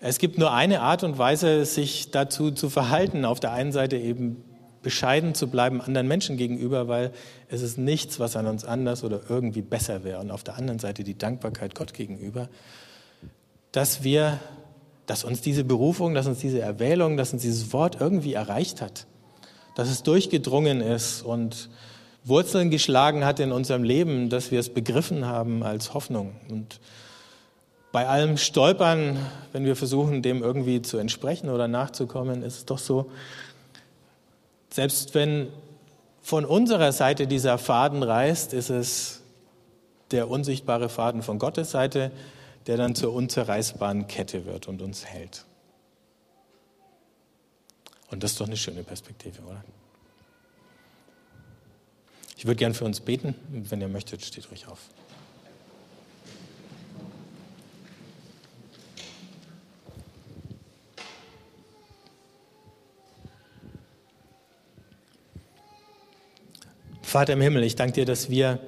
Es 0.00 0.18
gibt 0.18 0.36
nur 0.36 0.52
eine 0.52 0.82
Art 0.82 1.02
und 1.02 1.16
Weise, 1.16 1.64
sich 1.64 2.10
dazu 2.10 2.50
zu 2.50 2.68
verhalten. 2.68 3.24
Auf 3.24 3.40
der 3.40 3.52
einen 3.52 3.72
Seite 3.72 3.96
eben 3.96 4.44
bescheiden 4.82 5.34
zu 5.34 5.48
bleiben 5.48 5.80
anderen 5.80 6.08
Menschen 6.08 6.36
gegenüber, 6.36 6.88
weil 6.88 7.12
es 7.48 7.62
ist 7.62 7.78
nichts, 7.78 8.20
was 8.20 8.36
an 8.36 8.46
uns 8.46 8.66
anders 8.66 9.02
oder 9.02 9.22
irgendwie 9.30 9.62
besser 9.62 10.04
wäre. 10.04 10.20
Und 10.20 10.30
auf 10.30 10.44
der 10.44 10.58
anderen 10.58 10.78
Seite 10.78 11.04
die 11.04 11.16
Dankbarkeit 11.16 11.74
Gott 11.74 11.94
gegenüber, 11.94 12.50
dass 13.72 14.04
wir, 14.04 14.38
dass 15.06 15.24
uns 15.24 15.40
diese 15.40 15.64
Berufung, 15.64 16.12
dass 16.12 16.26
uns 16.26 16.40
diese 16.40 16.60
Erwählung, 16.60 17.16
dass 17.16 17.32
uns 17.32 17.40
dieses 17.40 17.72
Wort 17.72 17.98
irgendwie 17.98 18.34
erreicht 18.34 18.82
hat, 18.82 19.06
dass 19.74 19.88
es 19.88 20.02
durchgedrungen 20.02 20.82
ist 20.82 21.22
und 21.22 21.70
Wurzeln 22.24 22.70
geschlagen 22.70 23.24
hat 23.24 23.40
in 23.40 23.52
unserem 23.52 23.82
Leben, 23.82 24.28
dass 24.28 24.50
wir 24.50 24.60
es 24.60 24.68
begriffen 24.68 25.24
haben 25.24 25.62
als 25.62 25.94
Hoffnung. 25.94 26.36
Und 26.48 26.80
bei 27.92 28.06
allem 28.06 28.36
Stolpern, 28.36 29.18
wenn 29.52 29.64
wir 29.64 29.74
versuchen, 29.74 30.22
dem 30.22 30.42
irgendwie 30.42 30.82
zu 30.82 30.98
entsprechen 30.98 31.48
oder 31.48 31.66
nachzukommen, 31.66 32.42
ist 32.42 32.56
es 32.58 32.64
doch 32.66 32.78
so, 32.78 33.10
selbst 34.70 35.14
wenn 35.14 35.48
von 36.22 36.44
unserer 36.44 36.92
Seite 36.92 37.26
dieser 37.26 37.58
Faden 37.58 38.02
reißt, 38.02 38.52
ist 38.52 38.70
es 38.70 39.20
der 40.10 40.28
unsichtbare 40.28 40.88
Faden 40.88 41.22
von 41.22 41.38
Gottes 41.38 41.70
Seite, 41.70 42.12
der 42.66 42.76
dann 42.76 42.94
zur 42.94 43.12
unzerreißbaren 43.14 44.06
Kette 44.06 44.44
wird 44.44 44.68
und 44.68 44.82
uns 44.82 45.06
hält. 45.06 45.44
Und 48.10 48.22
das 48.22 48.32
ist 48.32 48.40
doch 48.40 48.46
eine 48.46 48.56
schöne 48.56 48.82
Perspektive, 48.82 49.40
oder? 49.42 49.64
Ich 52.40 52.46
würde 52.46 52.56
gern 52.56 52.72
für 52.72 52.86
uns 52.86 53.00
beten. 53.00 53.34
Wenn 53.50 53.82
ihr 53.82 53.88
möchtet, 53.88 54.24
steht 54.24 54.50
ruhig 54.50 54.66
auf. 54.66 54.78
Vater 67.02 67.34
im 67.34 67.42
Himmel, 67.42 67.62
ich 67.62 67.76
danke 67.76 67.92
dir, 67.92 68.06
dass 68.06 68.30
wir 68.30 68.58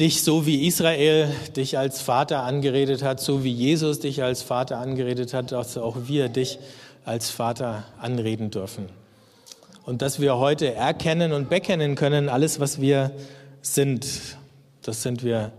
dich 0.00 0.24
so 0.24 0.44
wie 0.44 0.66
Israel 0.66 1.32
dich 1.54 1.78
als 1.78 2.00
Vater 2.00 2.42
angeredet 2.42 3.04
hat, 3.04 3.20
so 3.20 3.44
wie 3.44 3.52
Jesus 3.52 4.00
dich 4.00 4.24
als 4.24 4.42
Vater 4.42 4.78
angeredet 4.78 5.34
hat, 5.34 5.52
dass 5.52 5.78
auch 5.78 6.08
wir 6.08 6.28
dich 6.28 6.58
als 7.04 7.30
Vater 7.30 7.84
anreden 8.00 8.50
dürfen 8.50 9.03
und 9.84 10.02
dass 10.02 10.20
wir 10.20 10.38
heute 10.38 10.74
erkennen 10.74 11.32
und 11.32 11.48
bekennen 11.48 11.94
können, 11.94 12.28
alles, 12.28 12.60
was 12.60 12.80
wir 12.80 13.10
sind, 13.60 14.06
das 14.82 15.02
sind 15.02 15.22
wir 15.22 15.52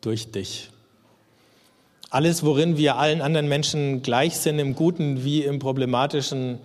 durch 0.00 0.30
dich. 0.30 0.70
Alles, 2.10 2.42
worin 2.42 2.76
wir 2.76 2.96
allen 2.96 3.22
anderen 3.22 3.48
Menschen 3.48 4.02
gleich 4.02 4.36
sind, 4.36 4.58
im 4.58 4.74
Guten 4.74 5.24
wie 5.24 5.44
im 5.44 5.58
Problematischen, 5.58 6.58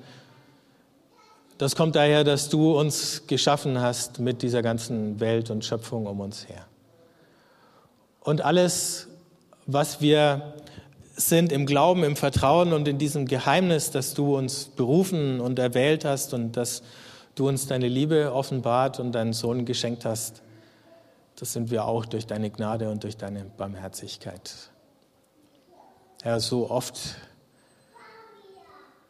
das 1.58 1.75
kommt 1.75 1.95
daher, 1.95 2.23
dass 2.23 2.49
du 2.49 2.77
uns 2.77 3.27
geschaffen 3.27 3.79
hast 3.79 4.19
mit 4.19 4.41
dieser 4.41 4.62
ganzen 4.62 5.19
Welt 5.19 5.51
und 5.51 5.63
Schöpfung 5.63 6.08
um 6.08 6.19
uns 6.19 6.49
her. 6.49 6.65
Und 8.21 8.41
alles, 8.41 9.08
was 9.67 10.01
wir 10.01 10.55
sind 11.15 11.51
im 11.51 11.65
Glauben, 11.65 12.04
im 12.04 12.15
Vertrauen 12.15 12.73
und 12.73 12.88
in 12.88 12.97
diesem 12.97 13.25
Geheimnis, 13.25 13.91
dass 13.91 14.13
du 14.13 14.38
uns 14.38 14.65
berufen 14.65 15.39
und 15.39 15.60
erwählt 15.60 16.04
hast 16.04 16.34
und 16.34 16.58
dass 16.58 16.84
du 17.36 17.47
uns 17.47 17.67
deine 17.67 17.88
Liebe 17.88 18.34
offenbart 18.34 18.99
und 18.99 19.13
deinen 19.13 19.34
Sohn 19.34 19.65
geschenkt 19.65 20.06
hast. 20.06 20.41
Das 21.38 21.54
sind 21.54 21.71
wir 21.71 21.86
auch 21.86 22.06
durch 22.06 22.28
deine 22.28 22.49
Gnade 22.49 22.89
und 22.89 23.04
durch 23.04 23.17
deine 23.17 23.45
Barmherzigkeit. 23.58 24.54
Herr, 26.21 26.39
so 26.39 26.69
oft 26.69 26.99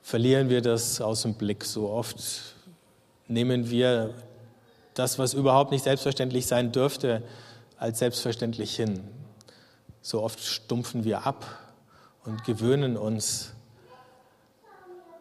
verlieren 0.01 0.49
wir 0.49 0.61
das 0.61 1.01
aus 1.01 1.23
dem 1.23 1.35
Blick, 1.35 1.63
so 1.63 1.89
oft 1.89 2.17
nehmen 3.27 3.69
wir 3.69 4.13
das, 4.93 5.17
was 5.17 5.33
überhaupt 5.33 5.71
nicht 5.71 5.83
selbstverständlich 5.83 6.45
sein 6.45 6.71
dürfte, 6.71 7.23
als 7.77 7.99
selbstverständlich 7.99 8.75
hin. 8.75 9.03
So 10.01 10.21
oft 10.21 10.39
stumpfen 10.39 11.03
wir 11.03 11.25
ab 11.25 11.64
und 12.25 12.43
gewöhnen 12.43 12.97
uns 12.97 13.53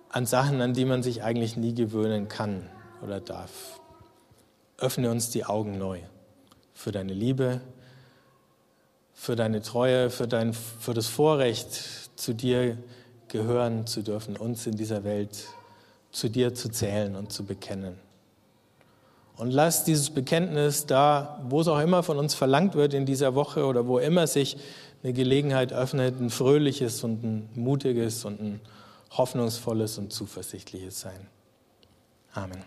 an 0.09 0.27
Sachen, 0.27 0.61
an 0.61 0.75
die 0.75 0.85
man 0.85 1.03
sich 1.03 1.23
eigentlich 1.23 1.57
nie 1.57 1.75
gewöhnen 1.75 2.29
kann 2.29 2.69
oder 3.03 3.21
darf. 3.21 3.81
Öffne 4.79 5.11
uns 5.11 5.31
die 5.31 5.45
Augen 5.45 5.79
neu 5.79 6.01
für 6.73 6.93
deine 6.93 7.13
Liebe, 7.13 7.61
für 9.13 9.37
deine 9.37 9.63
Treue, 9.63 10.11
für, 10.11 10.27
dein, 10.27 10.53
für 10.53 10.95
das 10.95 11.07
Vorrecht, 11.07 11.81
zu 12.17 12.33
dir 12.33 12.79
gehören 13.29 13.87
zu 13.87 14.03
dürfen, 14.03 14.37
uns 14.37 14.67
in 14.67 14.77
dieser 14.77 15.03
Welt 15.03 15.47
zu 16.13 16.29
dir 16.29 16.55
zu 16.55 16.69
zählen 16.69 17.17
und 17.17 17.33
zu 17.33 17.45
bekennen. 17.45 17.99
Und 19.37 19.51
lass 19.51 19.83
dieses 19.83 20.11
Bekenntnis 20.11 20.87
da, 20.87 21.41
wo 21.49 21.61
es 21.61 21.67
auch 21.67 21.81
immer 21.81 22.05
von 22.05 22.19
uns 22.19 22.35
verlangt 22.35 22.77
wird 22.77 22.95
in 22.95 23.05
dieser 23.05 23.35
Woche 23.35 23.65
oder 23.65 23.89
wo 23.89 23.99
immer 23.99 24.29
sich 24.29 24.57
eine 25.05 25.13
Gelegenheit 25.13 25.73
öffnet, 25.73 26.19
ein 26.19 26.31
fröhliches 26.31 27.05
und 27.05 27.23
ein 27.23 27.49
mutiges 27.55 28.25
und 28.25 28.41
ein 28.41 28.61
hoffnungsvolles 29.11 29.99
und 29.99 30.13
zuversichtliches 30.13 30.99
sein. 30.99 31.29
Amen. 32.33 32.65